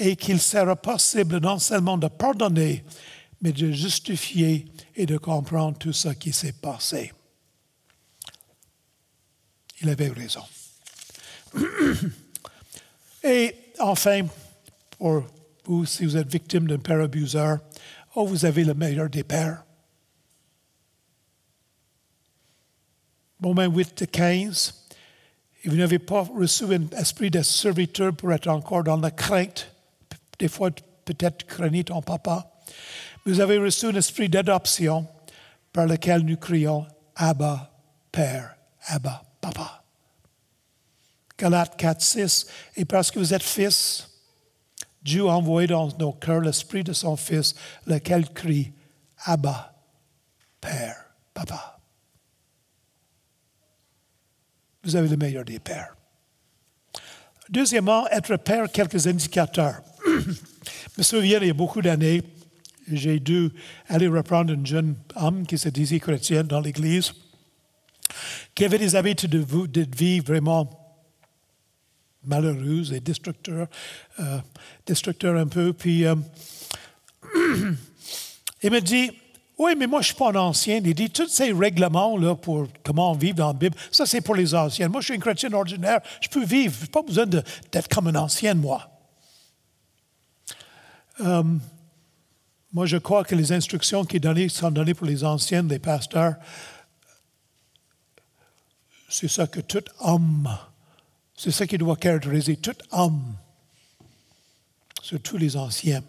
[0.00, 2.82] et qu'il sera possible non seulement de pardonner,
[3.42, 4.64] mais de justifier
[4.96, 7.12] et de comprendre tout ce qui s'est passé.
[9.82, 10.42] Il avait raison.
[13.22, 14.22] Et enfin,
[14.98, 15.24] pour
[15.66, 17.58] vous, si vous êtes victime d'un père abuseur,
[18.14, 19.64] oh, vous avez le meilleur des pères.
[23.42, 24.86] Romains 8 15.
[25.64, 29.70] Et vous n'avez pas reçu un esprit de serviteur pour être encore dans la crainte.
[30.40, 30.70] Des fois,
[31.04, 32.50] peut-être craignez ton papa.
[33.24, 35.06] Vous avez reçu un esprit d'adoption
[35.72, 37.70] par lequel nous crions Abba,
[38.10, 39.84] Père, Abba, Papa.
[41.38, 42.46] Galates 4, 6.
[42.76, 44.10] Et parce que vous êtes fils,
[45.00, 47.54] Dieu a envoyé dans nos cœurs l'esprit de son Fils,
[47.86, 48.72] lequel crie
[49.24, 49.72] Abba,
[50.60, 51.80] Père, Papa
[54.82, 55.94] vous avez le meilleur des pères.
[57.48, 59.82] Deuxièmement, être père, quelques indicateurs.
[60.98, 62.22] Je il y a beaucoup d'années,
[62.90, 63.50] j'ai dû
[63.88, 67.12] aller reprendre un jeune homme qui se disait chrétien dans l'Église,
[68.54, 70.68] qui avait des habitudes de, vie vraiment
[72.24, 73.68] malheureuses et destructeurs,
[74.18, 74.38] euh,
[74.86, 75.72] destructeurs un peu.
[75.72, 76.14] Puis, euh,
[78.62, 79.10] il me dit,
[79.58, 80.80] oui, mais moi, je ne suis pas un ancien.
[80.84, 84.34] Il dit, tous ces règlements là, pour comment vivre dans la Bible, ça, c'est pour
[84.34, 84.88] les anciens.
[84.88, 86.00] Moi, je suis un chrétien ordinaire.
[86.20, 86.74] Je peux vivre.
[86.78, 88.99] Je n'ai pas besoin d'être comme un ancien, moi.
[91.20, 91.42] Euh,
[92.72, 96.36] moi, je crois que les instructions qui sont données pour les anciens, les pasteurs,
[99.08, 100.48] c'est ça que tout homme
[101.36, 103.34] C'est ce qui doit caractériser toute homme,
[105.02, 106.04] surtout les anciens.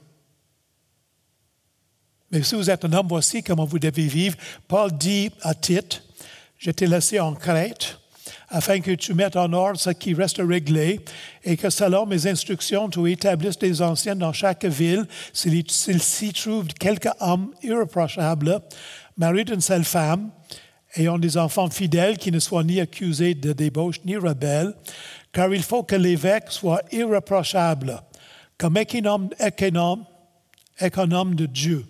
[2.29, 4.37] Mais si vous êtes un homme, voici comment vous devez vivre.
[4.67, 6.03] Paul dit à Tite,
[6.57, 8.00] je t'ai laissé en Crète
[8.51, 10.99] afin que tu mettes en ordre ce qui reste réglé
[11.43, 16.67] et que selon mes instructions, tu établisses des anciens dans chaque ville, s'il s'y trouve
[16.67, 18.61] quelque homme irréprochable,
[19.17, 20.31] marié d'une seule femme,
[20.95, 24.73] ayant des enfants fidèles qui ne soient ni accusés de débauche ni rebelles,
[25.31, 28.01] car il faut que l'évêque soit irréprochable,
[28.57, 30.03] comme économe, économe,
[30.79, 31.85] économe de Dieu,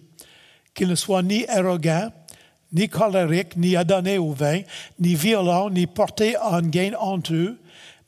[0.76, 2.12] qu'il ne soit ni arrogant,
[2.72, 4.62] ni colérique, ni adonné au vin,
[5.00, 7.60] ni violent, ni porté en gain honteux,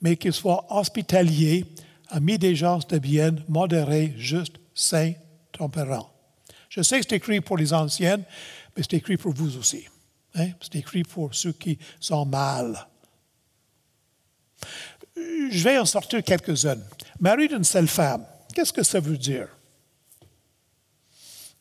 [0.02, 1.66] mais qu'il soit hospitalier,
[2.10, 5.14] ami des gens de bien, modéré, juste, saint,
[5.52, 6.10] tempérant.
[6.70, 8.24] Je sais que c'est écrit pour les anciennes,
[8.76, 9.86] mais c'est écrit pour vous aussi.
[10.36, 10.50] Hein?
[10.62, 12.88] C'est écrit pour ceux qui sont mal.
[15.16, 16.84] Je vais en sortir quelques-unes.
[17.20, 19.48] Mari d'une seule femme, qu'est-ce que ça veut dire?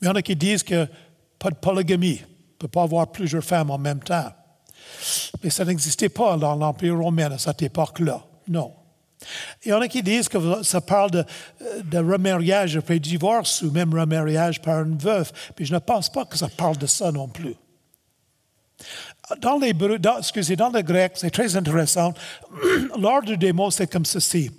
[0.01, 0.89] Il y en a qui disent que
[1.39, 2.23] pas de polygamie
[2.63, 4.33] ne peut pas avoir plusieurs femmes en même temps.
[5.43, 8.23] Mais ça n'existait pas dans l'Empire romain à cette époque-là.
[8.49, 8.73] Non.
[9.65, 13.95] Il y en a qui disent que ça parle de, remariage après divorce ou même
[13.95, 15.31] remariage par une veuve.
[15.59, 17.55] Mais je ne pense pas que ça parle de ça non plus.
[19.41, 22.13] Dans, les, dans, excusez, dans le grec, c'est très intéressant.
[22.99, 24.51] L'ordre des mots, c'est comme ceci.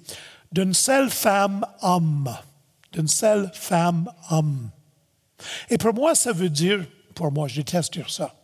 [0.52, 2.34] D'une seule femme, homme.
[2.94, 4.70] D'une seule femme, homme.
[5.70, 7.48] Et pour moi, ça veut dire pour moi.
[7.48, 8.36] Je déteste dire ça.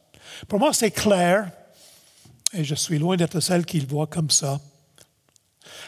[0.47, 1.51] Pour moi, c'est clair,
[2.53, 4.59] et je suis loin d'être celle qui le voit comme ça.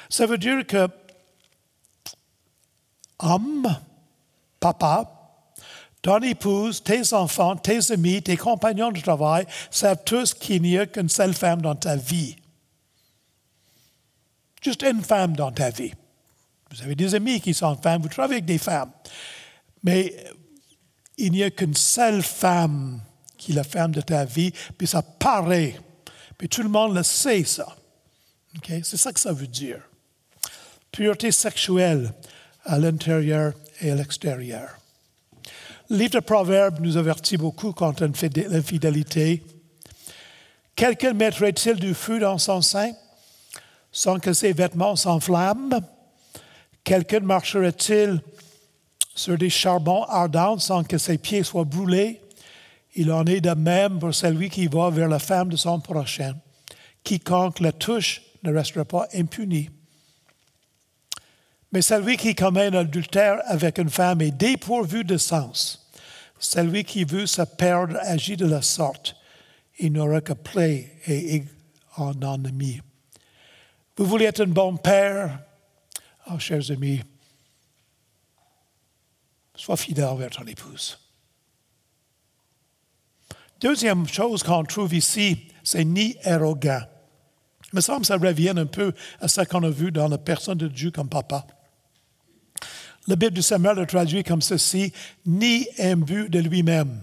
[0.10, 0.88] Ça veut dire que
[3.20, 3.76] homme,
[4.60, 5.22] papa,
[6.02, 10.88] ton épouse, tes enfants, tes amis, tes compagnons de travail savent tous qu'il n'y a
[10.88, 12.36] qu'une seule femme dans ta vie.
[14.64, 15.94] Juste une femme dans ta vie.
[16.72, 18.92] Vous avez des amis qui sont femmes, vous travaillez avec des femmes.
[19.84, 20.16] Mais
[21.18, 23.02] il n'y a qu'une seule femme
[23.38, 25.76] qui est la femme de ta vie, puis ça paraît.
[26.38, 27.76] Puis tout le monde le sait, ça.
[28.66, 29.80] C'est ça que ça veut dire.
[30.92, 32.12] Pureté sexuelle
[32.66, 34.78] à l'intérieur et à l'extérieur.
[35.90, 39.44] Le livre de Proverbes nous avertit beaucoup contre l'infidélité.
[40.76, 42.92] Quelqu'un mettrait-il du feu dans son sein
[43.92, 45.82] sans que ses vêtements s'enflamment?
[46.84, 48.22] Quelqu'un marcherait-il
[49.14, 52.22] sur des charbons ardents sans que ses pieds soient brûlés.
[52.96, 56.36] Il en est de même pour celui qui va vers la femme de son prochain.
[57.04, 59.70] Quiconque la touche ne restera pas impuni.
[61.72, 65.90] Mais celui qui commet un adultère avec une femme est dépourvu de sens.
[66.38, 69.16] Celui qui veut se perdre agit de la sorte.
[69.80, 71.44] Il n'aura que plaie et
[71.96, 72.82] en ennemi.
[73.96, 75.40] Vous voulez être un bon père?
[76.30, 77.02] Oh, chers amis,
[79.62, 80.98] Sois fidèle envers ton épouse.
[83.60, 86.82] Deuxième chose qu'on trouve ici, c'est ni arrogant.
[87.72, 90.18] Il me semble que ça revient un peu à ce qu'on a vu dans la
[90.18, 91.46] personne de Dieu comme papa.
[93.06, 94.92] La Bible de Samuel le traduit comme ceci,
[95.28, 97.00] ni imbu de lui-même,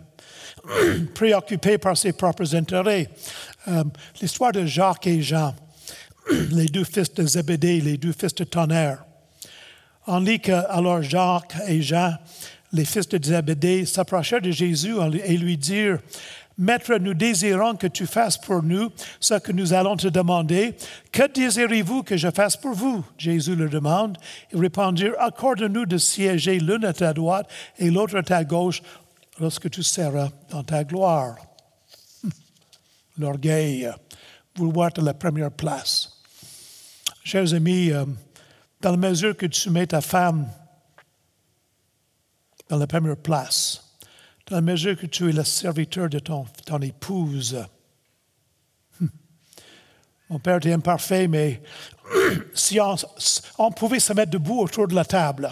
[1.15, 3.09] préoccupé par ses propres intérêts.
[3.69, 3.85] Euh,
[4.21, 5.55] l'histoire de Jacques et Jean,
[6.51, 9.05] les deux fils de Zébédée, les deux fils de Tonnerre.
[10.11, 12.15] On lit que alors Jacques et Jean,
[12.73, 15.99] les fils de Zébédée, s'approchèrent de Jésus et lui dirent
[16.57, 18.91] Maître, nous désirons que tu fasses pour nous
[19.21, 20.75] ce que nous allons te demander.
[21.13, 24.17] Que désirez-vous que je fasse pour vous Jésus leur demande.
[24.51, 28.81] Ils répondirent Accorde-nous de siéger l'une à ta droite et l'autre à ta gauche
[29.39, 31.37] lorsque tu seras dans ta gloire.
[33.19, 33.93] L'orgueil,
[34.57, 36.15] vouloir de la première place.
[37.25, 38.07] Chers amis, euh,
[38.81, 40.49] dans la mesure que tu mets ta femme
[42.69, 43.97] dans la première place,
[44.47, 46.47] dans la mesure que tu es le serviteur de ton,
[46.83, 47.65] épouse.
[49.01, 49.11] Hum.
[50.31, 51.63] Mon père était imparfait, mais
[52.55, 55.51] si on, pouvait se mettre debout autour de la table,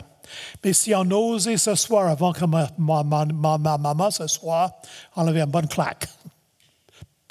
[0.63, 4.77] mais si on osait s'asseoir avant que ma, ma, ma, ma maman s'assoie,
[5.15, 6.09] on avait une bonne claque.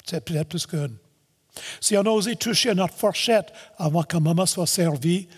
[0.04, 0.96] C'est peut-être plus qu'une.
[1.80, 5.28] Si on osait toucher notre fourchette avant que maman soit servie,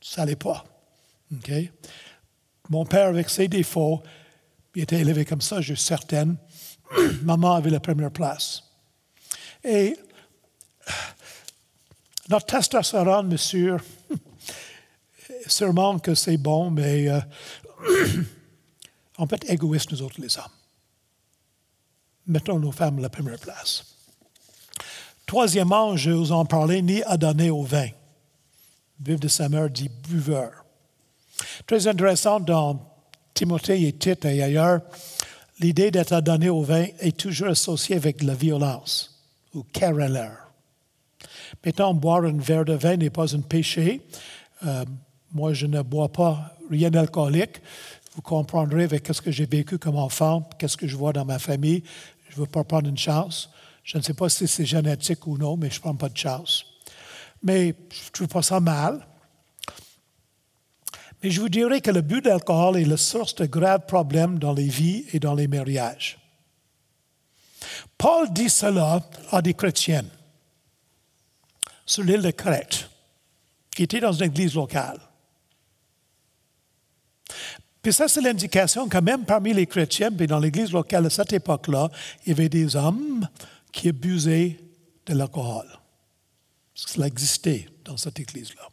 [0.00, 0.64] ça n'allait pas.
[2.68, 4.02] Mon père, avec ses défauts,
[4.74, 6.36] il était élevé comme ça, je suis certaine.
[7.22, 8.62] Maman avait la première place.
[9.64, 9.96] Et
[12.28, 13.78] notre testostérone, monsieur,
[15.46, 17.20] sûrement que c'est bon, mais euh,
[19.26, 20.44] peut être égoïste, nous autres, les hommes.
[22.26, 23.84] Mettons nos femmes à la première place.
[25.26, 27.88] Troisièmement, je vous en parlais, ni à donner au vin.
[29.00, 30.64] Vivre de sa mère dit buveur.
[31.66, 32.80] Très intéressant dans
[33.34, 34.80] Timothée et Tite et ailleurs,
[35.60, 39.24] l'idée d'être donné au vin est toujours associée avec la violence
[39.54, 40.48] ou querelleur.
[41.64, 44.02] Maintenant, boire un verre de vin n'est pas un péché.
[44.66, 44.84] Euh,
[45.32, 47.60] moi, je ne bois pas rien d'alcoolique.
[48.14, 51.38] Vous comprendrez avec ce que j'ai vécu comme enfant, qu'est-ce que je vois dans ma
[51.38, 51.82] famille.
[52.28, 53.50] Je ne veux pas prendre une chance.
[53.84, 56.16] Je ne sais pas si c'est génétique ou non, mais je ne prends pas de
[56.16, 56.66] chance.
[57.42, 59.06] Mais je ne trouve pas ça mal.
[61.22, 64.52] Mais je vous dirais que le but d'alcool est la source de graves problèmes dans
[64.52, 66.18] les vies et dans les mariages.
[67.96, 69.00] Paul dit cela
[69.32, 70.10] à des chrétiennes
[71.84, 72.88] sur l'île de Crète,
[73.74, 75.00] qui étaient dans une église locale.
[77.82, 81.32] Puis ça, c'est l'indication que même parmi les chrétiens, puis dans l'église locale à cette
[81.32, 81.90] époque-là,
[82.24, 83.26] il y avait des hommes
[83.72, 84.60] qui abusait
[85.06, 85.77] de l'alcool.
[86.86, 88.68] Cela existait dans cette église-là.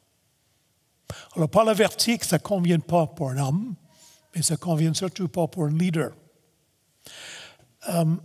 [1.36, 3.76] Alors, Paul avertit que ça ne convient pas pour un homme,
[4.36, 6.12] mais ça ne convient surtout pas pour un leader.
[7.88, 8.22] Um,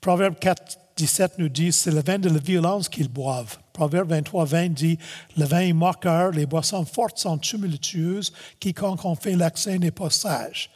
[0.00, 3.58] Proverbe 4, 17 nous dit, c'est le vin de la violence qu'ils boivent.
[3.72, 4.98] Proverbe 23, 20 dit,
[5.36, 10.10] le vin est moqueur, les boissons fortes sont tumultueuses, quiconque en fait l'accès n'est pas
[10.10, 10.70] sage.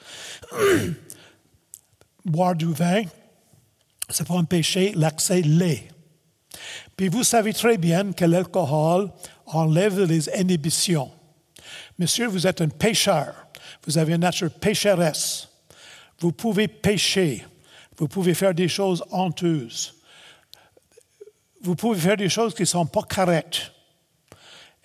[2.25, 3.03] Boire du vin,
[4.09, 5.89] c'est un péché, l'accès l'est.
[6.97, 9.11] Puis vous savez très bien que l'alcool
[9.47, 11.11] enlève les inhibitions.
[11.99, 13.35] Monsieur, vous êtes un pécheur.
[13.87, 15.49] Vous avez une nature pécheresse.
[16.21, 17.45] Vous pouvez pécher.
[17.99, 19.97] Vous pouvez faire des choses honteuses
[21.67, 23.73] vous pouvez faire des choses qui ne sont pas correctes.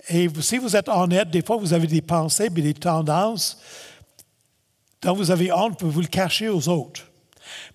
[0.10, 3.60] Et si vous êtes honnête, des fois, vous avez des pensées des tendances
[5.02, 7.11] dont vous avez honte, vous le cachez aux autres.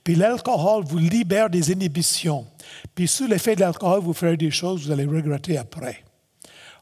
[0.02, 2.46] Puis l'alcool vous libère des inhibitions.
[2.94, 6.04] Puis sous l'effet de l'alcool, vous ferez des choses que vous allez regretter après.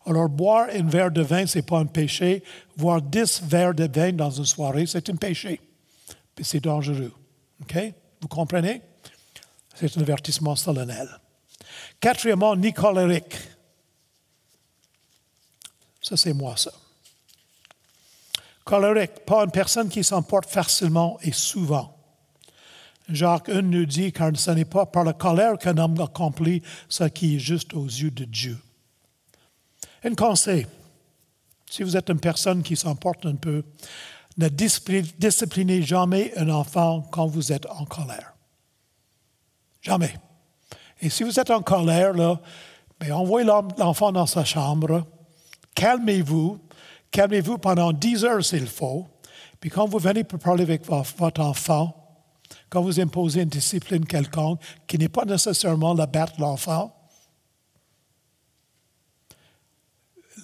[0.07, 2.42] Alors, boire un verre de vin, ce n'est pas un péché.
[2.76, 5.61] Boire dix verres de vin dans une soirée, c'est un péché.
[6.34, 7.12] Puis c'est dangereux.
[7.62, 7.76] OK?
[8.20, 8.82] Vous comprenez?
[9.74, 11.09] C'est un avertissement solennel.
[12.01, 13.34] Quatrièmement, ni colérique.
[16.03, 16.72] Ça, c'est moi, ça.
[18.62, 21.93] Colérique, pas une personne qui s'emporte facilement et souvent.
[23.09, 27.05] Jacques 1 nous dit, car ce n'est pas par la colère qu'un homme accomplit ce
[27.05, 28.59] qui est juste aux yeux de Dieu.
[30.03, 30.67] Un conseil,
[31.71, 33.63] si vous êtes une personne qui s'emporte un peu,
[34.37, 38.35] ne disciplinez jamais un enfant quand vous êtes en colère.
[39.81, 40.15] Jamais.
[41.01, 42.41] Et si vous êtes en colère, là,
[42.99, 45.07] ben, envoyez l'enfant dans sa chambre,
[45.75, 46.59] calmez-vous,
[47.11, 49.07] calmez-vous pendant 10 heures s'il faut,
[49.61, 52.04] puis quand vous venez pour parler avec votre enfant,
[52.75, 56.93] quand vous imposez une discipline quelconque, qui n'est pas nécessairement la battre l'enfant,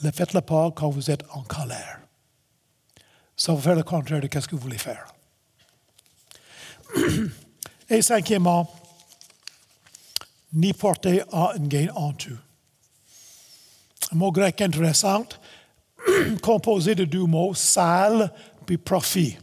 [0.04, 2.02] ne faites-le pas quand vous êtes en colère.
[3.36, 5.12] Ça va faire le contraire de ce que vous voulez faire.
[7.90, 8.72] Et cinquièmement,
[10.52, 12.38] ni porter à un gain honteux.
[14.12, 15.26] Un mot grec intéressant,
[16.42, 18.32] composé de deux mots, sale
[18.66, 19.36] puis profit.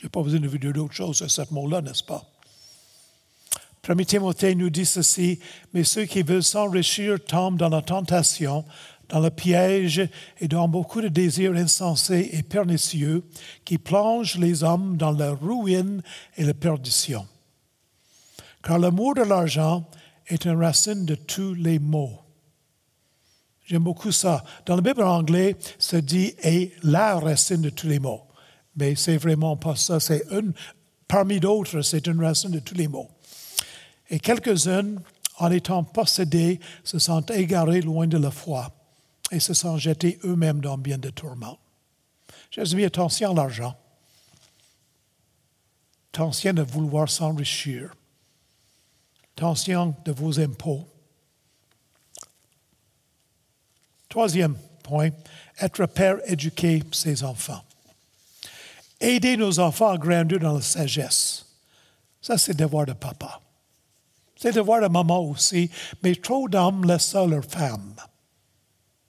[0.00, 2.24] Je n'ai pas besoin de vous dire d'autre chose à ce mot-là, n'est-ce pas?
[3.82, 5.40] Premier Timothée nous dit ceci,
[5.74, 8.64] mais ceux qui veulent s'enrichir tombent dans la tentation,
[9.10, 10.08] dans le piège
[10.40, 13.22] et dans beaucoup de désirs insensés et pernicieux
[13.66, 16.02] qui plongent les hommes dans la ruine
[16.38, 17.26] et la perdition.
[18.62, 19.84] Car l'amour de l'argent
[20.28, 22.18] est une racine de tous les mots.
[23.66, 24.44] J'aime beaucoup ça.
[24.64, 28.22] Dans la Bible anglais, ça dit est la racine de tous les mots.
[28.80, 30.00] Mais c'est vraiment pas ça.
[30.00, 30.54] C'est une,
[31.06, 33.10] parmi d'autres, c'est une racine de tous les mots.
[34.08, 34.96] Et quelques-uns,
[35.36, 38.72] en étant possédés, se sont égarés loin de la foi
[39.30, 41.58] et se sont jetés eux-mêmes dans bien de tourments.
[42.56, 43.76] Mis attention à l'argent.
[46.12, 47.94] Attention à vouloir s'enrichir.
[49.36, 50.88] Attention de vos impôts.
[54.08, 55.10] Troisième point,
[55.60, 57.62] être père, éduquer ses enfants.
[59.00, 61.46] Aider nos enfants à grandir dans la sagesse.
[62.20, 63.40] Ça, c'est le devoir de papa.
[64.36, 65.70] C'est le devoir de maman aussi,
[66.02, 67.94] mais trop d'hommes laissent ça leur femme.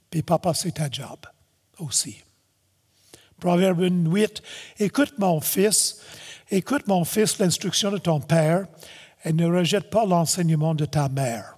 [0.10, 1.20] Puis papa, c'est ta job
[1.80, 2.18] aussi.
[3.40, 4.42] Proverbe 8,
[4.80, 6.00] écoute mon fils,
[6.52, 8.68] écoute mon fils l'instruction de ton père
[9.24, 11.58] et ne rejette pas l'enseignement de ta mère.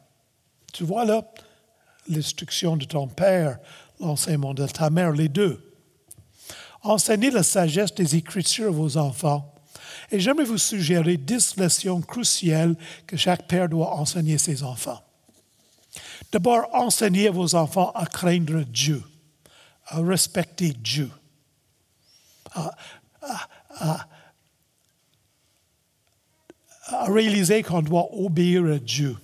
[0.71, 1.23] Tu vois là,
[2.07, 3.59] l'instruction de ton père,
[3.99, 5.72] l'enseignement de ta mère, les deux.
[6.83, 9.55] Enseignez la sagesse des Écritures à vos enfants
[10.11, 12.75] Et j'aimerais vous suggérer dix leçons cruciales
[13.07, 15.01] que chaque père doit enseigner ses enfants.
[16.31, 19.03] D'abord, enseignez à vos enfants à craindre Dieu,
[19.85, 21.09] à respecter Dieu,
[22.51, 22.71] à,
[26.87, 29.17] à réaliser qu'on doit obéir à Dieu,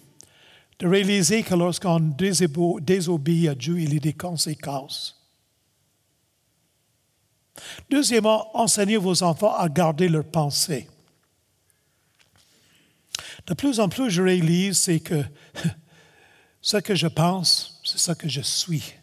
[0.80, 5.18] de réaliser que lorsqu'on désobéit à Dieu, il y a des conséquences.
[7.89, 10.88] Deuxièmement, enseignez vos enfants à garder leurs pensées.
[13.47, 15.24] De plus en plus, je réalise c'est que
[16.62, 18.93] ce que je pense, c'est ce que je suis.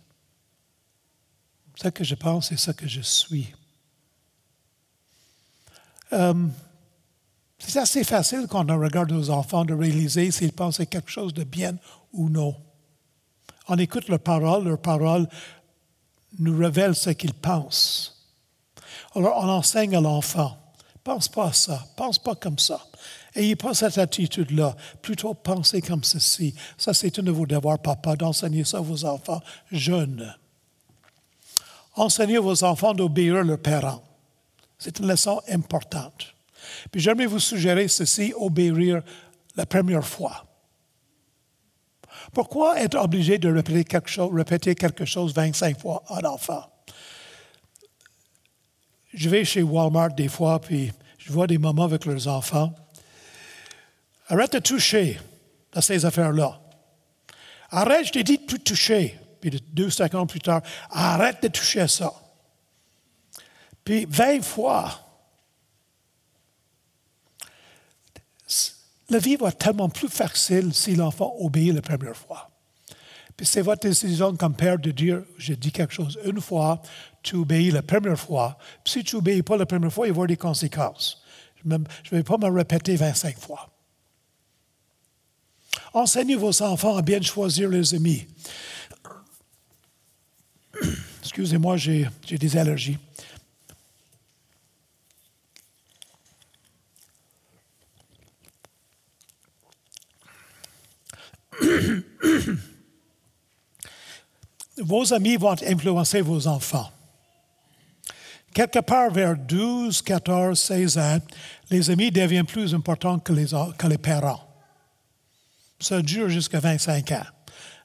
[1.77, 3.53] Ce que je pense, c'est ce que je suis.
[6.13, 6.47] Euh,
[7.59, 11.45] c'est assez facile quand on regarde nos enfants de réaliser s'ils pensent quelque chose de
[11.45, 11.77] bien
[12.13, 12.55] ou non.
[13.69, 15.29] On écoute leurs paroles, leurs paroles
[16.39, 18.16] nous révèlent ce qu'ils pensent.
[19.17, 20.59] Alors on enseigne à l'enfant,
[21.03, 22.87] pense pas à ça, pense pas comme ça.
[23.35, 26.55] Ayez pas cette attitude-là, plutôt pensez comme ceci.
[26.77, 29.41] Ça, c'est un de vos devoirs, papa, d'enseigner ça à vos enfants
[29.71, 30.35] jeunes.
[31.95, 34.03] Enseignez vos enfants d'obéir à leurs parents.
[34.79, 36.35] C'est une leçon importante.
[36.91, 39.03] Puis j'aimerais vous suggérer ceci, obéir
[39.55, 40.45] la première fois.
[42.35, 46.76] Pourquoi être obligé de répéter quelque chose, répéter quelque chose 25 fois à l'enfant?
[49.17, 52.73] Je vais chez Walmart des fois, puis je vois des mamans avec leurs enfants.
[54.29, 55.19] Arrête de toucher
[55.73, 56.61] à ces affaires-là.
[57.71, 59.19] Arrête, je t'ai dit de toucher.
[59.41, 62.12] Puis deux secondes plus tard, arrête de toucher à ça.
[63.83, 65.07] Puis 20 fois,
[69.09, 72.51] La vie va être tellement plus facile si l'enfant obéit la première fois.
[73.37, 76.83] Puis c'est votre décision comme père de dire, je dis quelque chose une fois,
[77.27, 78.57] tu obéis la première fois.
[78.85, 81.22] Si tu n'obéis pas la première fois, il va y avoir des conséquences.
[81.64, 81.79] Je ne
[82.12, 83.68] vais pas me répéter 25 fois.
[85.93, 88.29] Enseignez vos enfants à bien choisir les amis.
[91.22, 92.99] Excusez-moi, j'ai des allergies.
[104.79, 106.93] vos amis vont influencer vos enfants.
[108.57, 111.19] Quelque part vers 12, 14, 16 ans,
[111.69, 113.49] les amis deviennent plus importants que les,
[113.87, 114.41] les parents.
[115.79, 117.27] Ça dure jusqu'à 25 ans.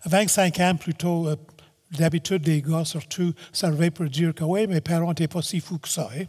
[0.04, 1.36] À 25 ans, plutôt, euh,
[1.92, 5.78] d'habitude, les gars, surtout, servaient pour dire que oui, mes parents n'étaient pas si fous
[5.78, 6.10] que ça.
[6.18, 6.24] Hein.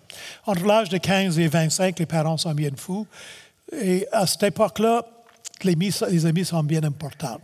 [0.45, 3.07] Entre l'âge de 15 et 25, les parents sont bien fous.
[3.81, 5.07] Et à cette époque-là,
[5.63, 7.39] les, les amis sont bien importants.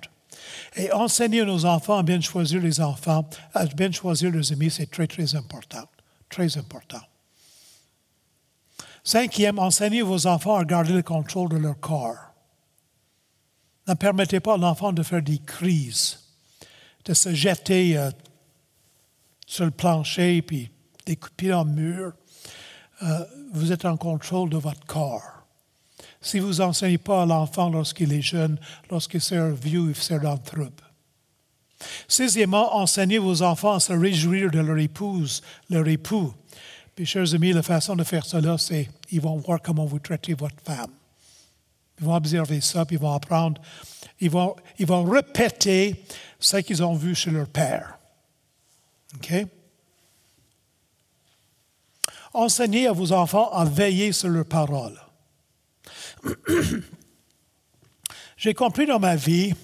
[0.74, 3.24] Et enseigner nos enfants à bien choisir les enfants,
[3.54, 5.84] à bien choisir leurs amis, c'est très, très important.
[6.28, 7.00] Très important.
[9.02, 12.18] Cinquième, enseignez vos enfants à garder le contrôle de leur corps.
[13.86, 16.18] Ne permettez pas à l'enfant de faire des crises,
[17.06, 18.10] de se jeter euh,
[19.46, 20.70] sur le plancher puis
[21.06, 22.12] des coups le mur.
[23.02, 25.22] Euh, vous êtes en contrôle de votre corps.
[26.20, 28.58] Si vous n'enseignez pas à l'enfant lorsqu'il est jeune,
[28.90, 30.87] lorsqu'il sert vieux, il sert le trouble.
[32.08, 36.32] Sixièmement, enseignez vos enfants à se réjouir de leur épouse, leur époux.
[36.94, 40.34] Puis, chers amis, la façon de faire cela, c'est ils vont voir comment vous traitez
[40.34, 40.90] votre femme.
[42.00, 43.60] Ils vont observer ça, puis ils vont apprendre.
[44.20, 46.04] Ils vont, ils vont répéter
[46.40, 47.98] ce qu'ils ont vu chez leur père.
[49.14, 49.46] OK?
[52.34, 55.00] Enseignez à vos enfants à veiller sur leurs paroles.
[58.36, 59.54] J'ai compris dans ma vie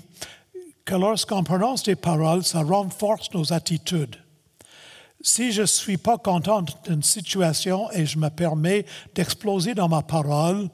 [0.85, 4.16] que lorsqu'on prononce des paroles, ça renforce nos attitudes.
[5.22, 10.03] Si je ne suis pas content d'une situation et je me permets d'exploser dans ma
[10.03, 10.68] parole,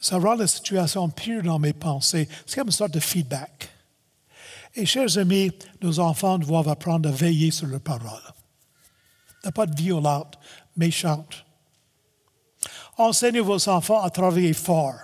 [0.00, 2.28] ça rend la situation pire dans mes pensées.
[2.46, 3.70] C'est comme une sorte de feedback.
[4.76, 5.50] Et chers amis,
[5.82, 8.32] nos enfants doivent apprendre à veiller sur leurs paroles.
[9.44, 10.38] Ne pas être violente,
[10.76, 11.44] méchante.
[12.96, 14.98] Enseignez vos enfants à travailler fort.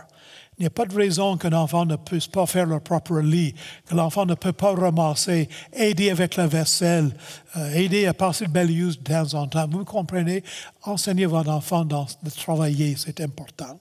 [0.61, 3.55] Il n'y a pas de raison qu'un enfant ne puisse pas faire leur propre lit,
[3.87, 7.17] que l'enfant ne peut pas ramasser, aider avec la vaisselle,
[7.57, 9.67] euh, aider à passer le balayeuse de temps en temps.
[9.67, 10.45] Vous comprenez?
[10.83, 13.81] Enseignez votre enfant de travailler, c'est important.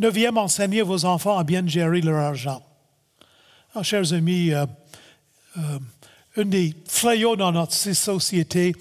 [0.00, 2.60] Neuvième, enseignez vos enfants à bien gérer leur argent.
[3.76, 4.66] Ah, chers amis, euh,
[5.56, 5.78] euh,
[6.36, 8.74] un des fléaux dans notre société,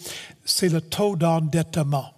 [0.44, 2.16] c'est le taux d'endettement.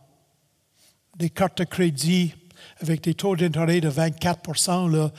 [1.17, 2.33] Des cartes de crédit,
[2.82, 5.11] avec des taux d'intérêt de 24 là,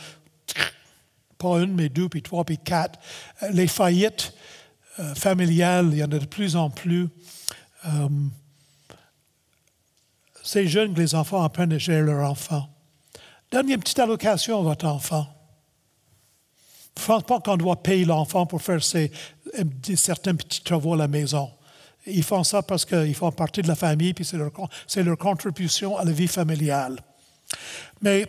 [1.38, 2.98] pas une, mais deux, puis trois, puis quatre.
[3.42, 4.32] Euh, les faillites
[4.98, 7.08] euh, familiales, il y en a de plus en plus.
[7.86, 8.08] Euh,
[10.42, 12.68] C'est jeune que les enfants apprennent à gérer leur enfant.
[13.50, 15.26] Donnez une petite allocation à votre enfant.
[16.96, 19.12] Ne pense pas qu'on doit payer l'enfant pour faire ses,
[19.96, 21.50] certains petits travaux à la maison.
[22.06, 26.04] Ils font ça parce qu'ils font partie de la famille, puis c'est leur, contribution à
[26.04, 27.00] la vie familiale.
[28.00, 28.26] Mais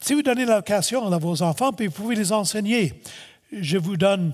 [0.00, 3.02] si vous donnez l'allocation à vos enfants, puis vous pouvez les enseigner,
[3.52, 4.32] je vous donne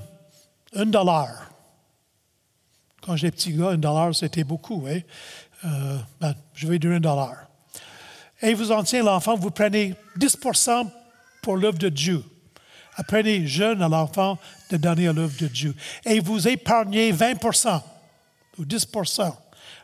[0.74, 1.50] un dollar.
[3.02, 4.86] Quand j'étais petit gars, un dollar, c'était beaucoup.
[4.88, 5.00] Hein?
[5.64, 7.48] Euh, ben, je vais dire un dollar.
[8.40, 10.88] Et vous enseignez l'enfant, vous prenez 10%
[11.42, 12.24] pour l'œuvre de Dieu.
[12.96, 14.38] Apprenez jeune à l'enfant
[14.70, 15.74] de donner à l'œuvre de Dieu.
[16.04, 17.80] Et vous épargnez 20%
[18.58, 18.86] ou 10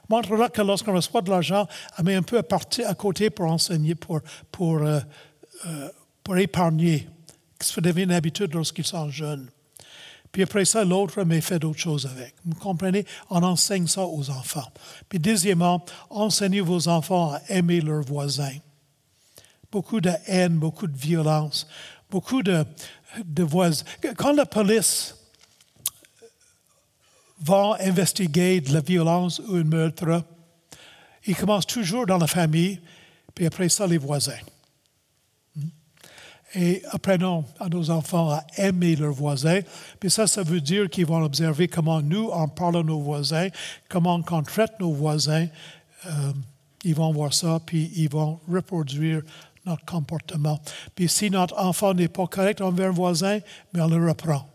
[0.08, 1.66] Montre-leur que lorsqu'on reçoit de l'argent,
[1.98, 4.20] on met un peu à, côté pour enseigner, pour,
[4.82, 5.00] euh,
[5.66, 7.08] euh, épargner.
[7.58, 9.48] Que ça devient une habitude lorsqu'ils sont jeunes.
[10.32, 12.34] Puis après ça, l'autre mais fait d'autres choses avec.
[12.44, 13.06] Vous comprenez?
[13.30, 14.66] On enseigne ça aux enfants.
[15.08, 18.56] Puis deuxièmement, enseignez vos enfants à aimer leurs voisins.
[19.70, 21.68] Beaucoup de haine, beaucoup de violence,
[22.10, 22.64] beaucoup de,
[23.24, 23.84] de voisins.
[24.16, 25.14] Quand la police
[27.44, 30.24] va investiguer de la violence ou un meurtre,
[31.26, 32.80] il commence toujours dans la famille,
[33.34, 34.32] puis après ça, les voisins
[36.54, 39.60] et apprenons à nos enfants à aimer leurs voisins.
[39.98, 43.48] Puis ça, ça veut dire qu'ils vont observer comment nous, on parle à nos voisins,
[43.88, 45.46] comment on traite nos voisins.
[46.06, 46.32] Euh,
[46.84, 49.22] ils vont voir ça, puis ils vont reproduire
[49.66, 50.60] notre comportement.
[50.94, 53.38] Puis si notre enfant n'est pas correct envers un voisin,
[53.72, 54.48] mais on le reprend.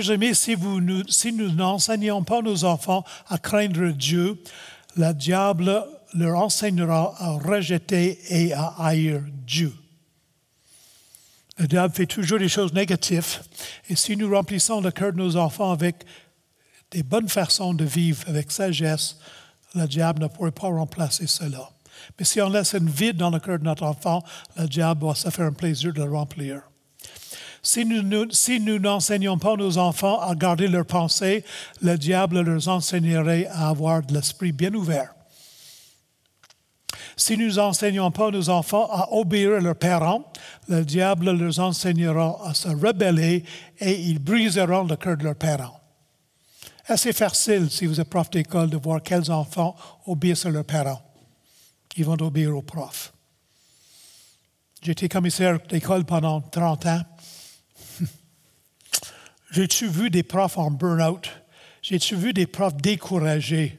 [0.00, 4.42] Chers si, nous, n'enseignons pas nos enfants à craindre Dieu,
[4.96, 5.84] le diable
[6.14, 9.74] leur enseignera à rejeter et à haïr Dieu.
[11.58, 13.40] Le diable fait toujours des choses négatives.
[13.90, 15.96] Et si nous remplissons le cœur de nos enfants avec
[16.90, 19.18] des bonnes façons de vivre, avec sagesse,
[19.74, 21.68] le diable ne pourrait pas remplacer cela.
[22.18, 24.24] Mais si on laisse un vide dans le cœur de notre enfant,
[24.56, 26.62] le diable va se faire un plaisir de le remplir.
[27.62, 31.44] Si nous, n'enseignons pas nos enfants à garder leurs pensées,
[31.82, 35.14] le diable leur enseignerait à avoir de l'esprit bien ouvert.
[37.16, 40.24] Si nous n'enseignons pas nos enfants à obéir à leurs parents,
[40.68, 43.44] le diable leur enseignera à se rebeller
[43.78, 45.78] et ils briseront le cœur de leurs parents.
[46.86, 51.02] Assez facile, si vous êtes prof d'école, de voir quels enfants obéissent à leurs parents.
[51.96, 53.12] Ils vont obéir aux profs.
[54.82, 57.02] Été commissaire d'école pendant 30 ans.
[59.50, 61.28] J'ai-tu vu des profs en burn-out?
[61.82, 63.78] J'ai-tu vu des profs découragés?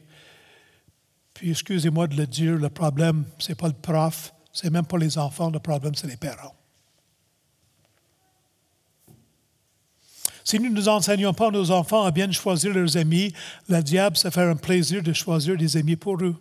[1.34, 4.98] Puis, excusez-moi de le dire, le problème, ce n'est pas le prof, c'est même pas
[4.98, 6.56] les enfants, le problème, c'est les parents.
[10.44, 13.34] Si nous ne nous enseignons pas nos enfants à bien choisir leurs amis,
[13.70, 16.36] le diable se fait un plaisir de choisir des amis pour eux.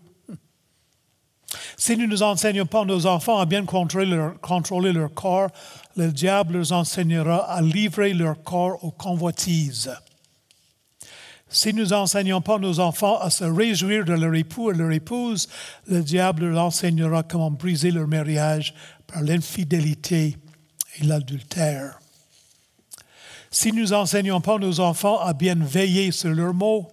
[1.77, 5.51] Si nous ne nous enseignons pas nos enfants à bien contrôler leur, contrôler leur corps,
[5.97, 9.91] le diable leur enseignera à livrer leur corps aux convoitises.
[11.53, 15.49] Si nous n'enseignons pas nos enfants à se réjouir de leur époux et leur épouse,
[15.89, 18.73] le diable leur enseignera comment briser leur mariage
[19.09, 20.37] par l'infidélité
[20.99, 21.99] et l'adultère.
[23.51, 26.89] Si nous n'enseignons pas nos enfants à bien veiller sur leurs mots,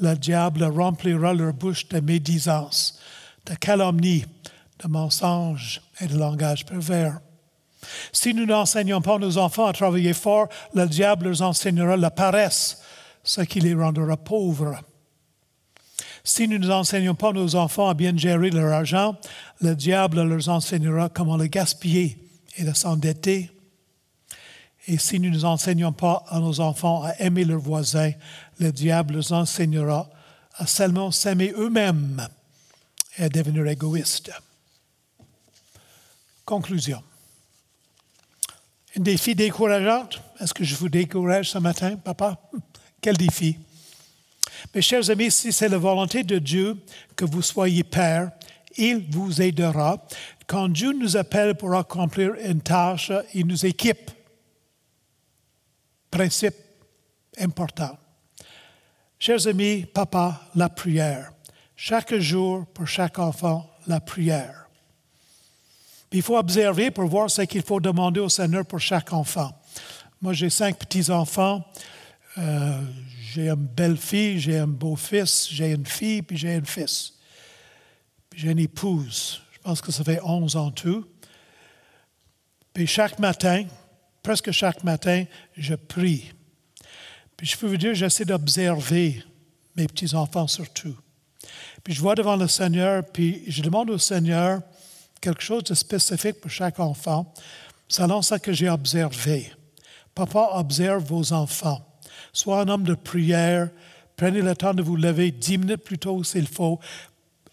[0.00, 3.00] le diable remplira leur bouche de médisance,
[3.44, 4.24] de calomnie,
[4.84, 7.18] de mensonges et de langage pervers.
[8.12, 12.82] Si nous n'enseignons pas nos enfants à travailler fort, le diable leur enseignera la paresse,
[13.22, 14.78] ce qui les rendra pauvres.
[16.24, 19.16] Si nous n'enseignons pas nos enfants à bien gérer leur argent,
[19.60, 22.18] le diable leur enseignera comment le gaspiller
[22.56, 23.50] et le s'endetter.
[24.88, 28.12] Et si nous n'enseignons pas à nos enfants à aimer leurs voisins,
[28.58, 30.08] le diable leur enseignera
[30.56, 32.26] à seulement s'aimer eux-mêmes
[33.18, 34.32] et à devenir égoïstes.
[36.44, 37.02] Conclusion.
[38.96, 40.08] Défi décourageant.
[40.40, 42.40] Est-ce que je vous décourage ce matin, papa?
[43.00, 43.58] Quel défi?
[44.74, 46.76] Mes chers amis, si c'est la volonté de Dieu
[47.14, 48.30] que vous soyez père,
[48.76, 50.02] il vous aidera.
[50.46, 54.10] Quand Dieu nous appelle pour accomplir une tâche, il nous équipe.
[56.10, 56.54] Principe
[57.38, 57.98] important.
[59.18, 61.32] Chers amis, papa, la prière.
[61.74, 64.65] Chaque jour, pour chaque enfant, la prière.
[66.16, 69.52] Il faut observer pour voir ce qu'il faut demander au Seigneur pour chaque enfant.
[70.22, 71.62] Moi, j'ai cinq petits-enfants.
[72.38, 72.80] Euh,
[73.34, 77.12] j'ai une belle-fille, j'ai un beau-fils, j'ai une fille, puis j'ai un fils.
[78.34, 79.42] J'ai une épouse.
[79.52, 81.04] Je pense que ça fait 11 en tout.
[82.72, 83.66] Puis chaque matin,
[84.22, 86.32] presque chaque matin, je prie.
[87.36, 89.22] Puis je peux vous dire, j'essaie d'observer
[89.76, 90.96] mes petits-enfants surtout.
[91.84, 94.62] Puis je vois devant le Seigneur, puis je demande au Seigneur
[95.20, 97.32] quelque chose de spécifique pour chaque enfant,
[97.88, 99.52] selon ce que j'ai observé.
[100.14, 101.84] Papa observe vos enfants.
[102.32, 103.68] Sois un homme de prière.
[104.16, 106.80] Prenez le temps de vous lever dix minutes plus tôt s'il faut.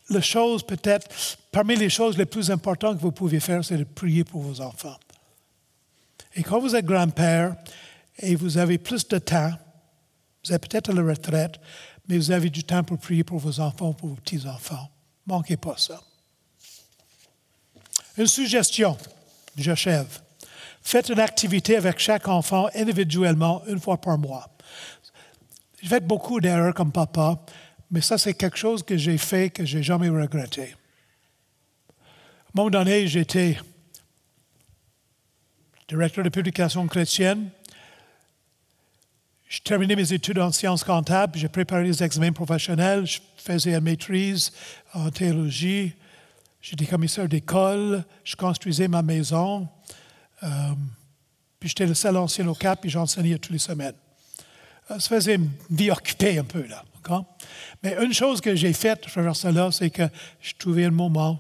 [0.10, 1.08] La chose peut-être,
[1.52, 4.62] parmi les choses les plus importantes que vous pouvez faire, c'est de prier pour vos
[4.62, 4.98] enfants.
[6.36, 7.56] Et quand vous êtes grand-père
[8.20, 9.52] et vous avez plus de temps,
[10.46, 11.60] vous êtes peut-être à la retraite,
[12.08, 14.90] mais vous avez du temps pour prier pour vos enfants, pour vos petits-enfants.
[15.26, 16.02] Manquez pas ça.
[18.18, 18.98] Une suggestion,
[19.58, 20.20] j'achève.
[20.82, 24.50] Faites une activité avec chaque enfant individuellement une fois par mois.
[25.82, 27.40] J'ai fait beaucoup d'erreurs comme papa,
[27.90, 30.76] mais ça, c'est quelque chose que j'ai fait que je n'ai jamais regretté.
[31.92, 33.58] À un moment donné, j'étais
[35.88, 37.50] directeur de publication chrétienne.
[39.50, 43.82] J'ai terminé mes études en sciences comptables, j'ai préparé les examens professionnels, je faisais une
[43.82, 44.52] maîtrise
[44.94, 45.94] en théologie,
[46.64, 49.68] j'étais commissaire d'école, je construisais ma maison,
[50.42, 50.48] euh,
[51.60, 53.94] puis j'étais le seul ancien au Cap, puis j'enseignais toutes les semaines.
[54.90, 56.84] Euh, ça faisait une vie occupée un peu, là.
[57.84, 60.04] Mais une chose que j'ai faite à travers cela, c'est que
[60.40, 61.38] je trouvais un moment,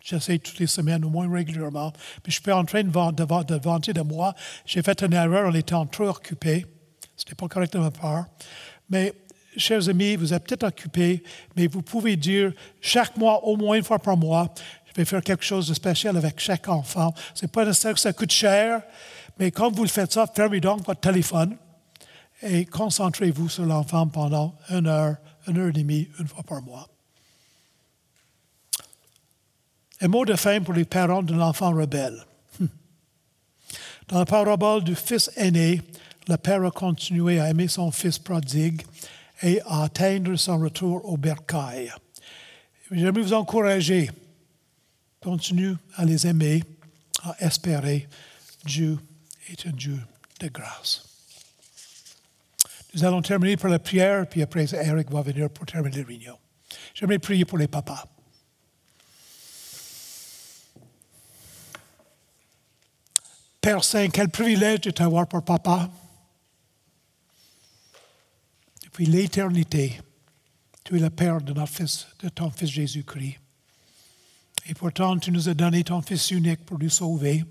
[0.00, 1.92] j'essaie toutes les semaines, au moins régulièrement,
[2.22, 4.32] puis je suis en train de, de, de vanter de moi.
[4.64, 6.66] J'ai fait une erreur en étant trop occupé.
[7.16, 8.26] Ce n'était pas correct de ma part.
[8.88, 9.12] Mais,
[9.56, 11.22] chers amis, vous êtes peut-être occupés,
[11.56, 14.52] mais vous pouvez dire chaque mois, au moins une fois par mois,
[14.86, 17.14] je vais faire quelque chose de spécial avec chaque enfant.
[17.34, 18.82] Ce n'est pas nécessaire que ça coûte cher,
[19.38, 21.56] mais quand vous le faites ça, fermez donc votre téléphone
[22.42, 26.88] et concentrez-vous sur l'enfant pendant une heure, une heure et demie, une fois par mois.
[30.00, 32.24] Un mot de fin pour les parents d'un enfant rebelle.
[34.08, 35.82] Dans la parabole du fils aîné,
[36.28, 38.82] le père a continué à aimer son fils prodigue
[39.42, 41.92] et à atteindre son retour au bercail.
[42.90, 44.10] J'aimerais vous encourager.
[45.20, 46.62] Continuez à les aimer,
[47.22, 48.08] à espérer.
[48.64, 48.98] Dieu
[49.50, 49.98] est un Dieu
[50.40, 51.02] de grâce.
[52.94, 56.38] Nous allons terminer par la prière, puis après, Eric va venir pour terminer la réunion.
[56.94, 58.04] J'aimerais prier pour les papas.
[63.60, 65.90] Père Saint, quel privilège de t'avoir pour papa.
[68.96, 70.00] Depuis l'éternité,
[70.82, 73.36] tu es le Père de, notre fils, de ton Fils Jésus-Christ.
[74.70, 77.44] Et pourtant, tu nous as donné ton Fils unique pour nous sauver,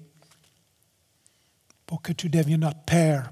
[1.86, 3.32] pour que tu deviennes notre Père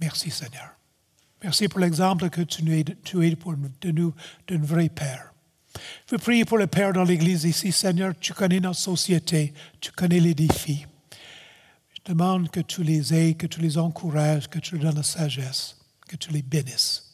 [0.00, 0.76] Merci Seigneur.
[1.42, 4.14] Merci pour l'exemple que tu, es pour de nous
[4.46, 5.32] d'un vrai Père.
[6.06, 7.72] Je veux prier pour le Père dans l'Église ici.
[7.72, 10.86] Seigneur, tu connais notre société, tu connais les défis.
[11.94, 15.02] Je demande que tu les aides, que tu les encourages, que tu leur donnes la
[15.02, 15.77] sagesse,
[16.08, 17.04] que tu les bénisses.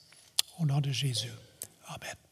[0.58, 1.32] Au nom de Jésus.
[1.88, 2.23] Amen.